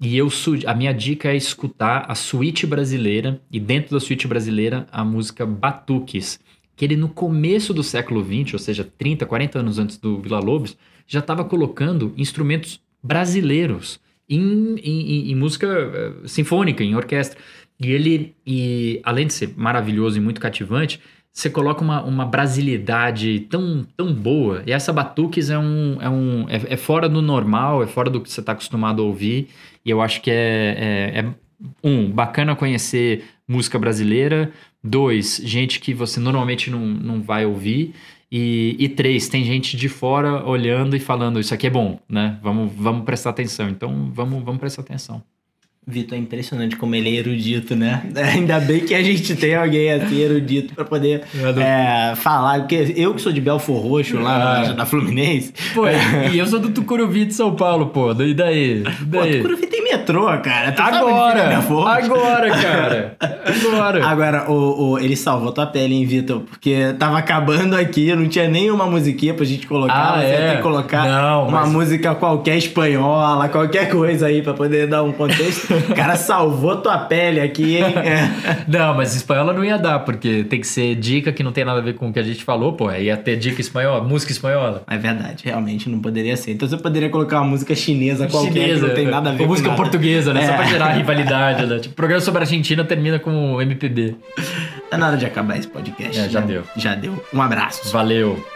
[0.01, 0.29] E eu
[0.67, 5.47] a minha dica é escutar a suíte brasileira e dentro da suíte brasileira a música
[5.47, 6.39] Batuques,
[6.77, 10.39] que ele no começo do século XX, ou seja, 30, 40 anos antes do Vila
[10.39, 13.99] Lobos, já estava colocando instrumentos brasileiros
[14.29, 17.39] em, em- em- música eh, sinfônica, em orquestra.
[17.79, 21.01] E ele, e além de ser maravilhoso e muito cativante,
[21.37, 24.63] você coloca uma, uma brasilidade tão, tão boa.
[24.67, 25.99] E essa Batuques é um.
[26.01, 29.05] É, um é, é fora do normal, é fora do que você está acostumado a
[29.05, 29.49] ouvir.
[29.85, 31.35] E eu acho que é, é, é,
[31.85, 34.51] um, bacana conhecer música brasileira.
[34.83, 37.95] Dois, gente que você normalmente não, não vai ouvir.
[38.33, 42.39] E, e três, tem gente de fora olhando e falando, isso aqui é bom, né?
[42.43, 43.69] Vamos, vamos prestar atenção.
[43.69, 45.23] Então, vamos, vamos prestar atenção.
[45.89, 48.03] Vitor, é impressionante como ele é erudito, né?
[48.35, 51.23] Ainda bem que a gente tem alguém assim erudito pra poder
[51.59, 52.59] é, falar.
[52.59, 54.69] Porque eu que sou de Belfor Roxo, lá Ah.
[54.69, 55.53] na, na Fluminense.
[55.73, 55.85] Pô,
[56.33, 58.11] e eu sou do Tucuruvi de São Paulo, pô.
[58.21, 58.83] E daí?
[58.83, 59.37] Pô, daí?
[59.37, 60.73] Tucuruvi tem metrô, cara.
[60.73, 61.57] Tu Agora!
[61.57, 63.17] Agora, cara!
[63.47, 64.05] Agora!
[64.07, 66.41] Agora, o, o- ele salvou tua pele, hein, Vitor?
[66.41, 70.17] Porque tava acabando aqui, não tinha nenhuma musiquinha pra gente colocar.
[70.17, 70.51] Ah, é?
[70.51, 75.05] ter que colocar Não, uma mas- música qualquer espanhola, qualquer coisa aí pra poder dar
[75.05, 75.76] um contexto.
[75.91, 77.85] O cara salvou tua pele aqui, hein?
[77.97, 78.57] É.
[78.69, 81.79] Não, mas espanhola não ia dar, porque tem que ser dica que não tem nada
[81.79, 82.91] a ver com o que a gente falou, pô.
[82.93, 84.83] Ia ter dica espanhola, música espanhola.
[84.89, 86.53] É verdade, realmente não poderia ser.
[86.53, 89.47] Então você poderia colocar uma música chinesa qualquer que não tem nada a ver ou
[89.47, 89.81] com música nada.
[89.83, 90.47] portuguesa, né?
[90.47, 90.57] Só É.
[90.57, 91.79] pra gerar rivalidade, né?
[91.79, 94.15] Tipo, o programa sobre a Argentina termina com MPB.
[94.91, 96.19] Tá na hora de acabar esse podcast.
[96.19, 96.47] É, já né?
[96.47, 96.63] deu.
[96.77, 97.23] Já deu.
[97.33, 97.91] Um abraço.
[97.93, 98.56] Valeu!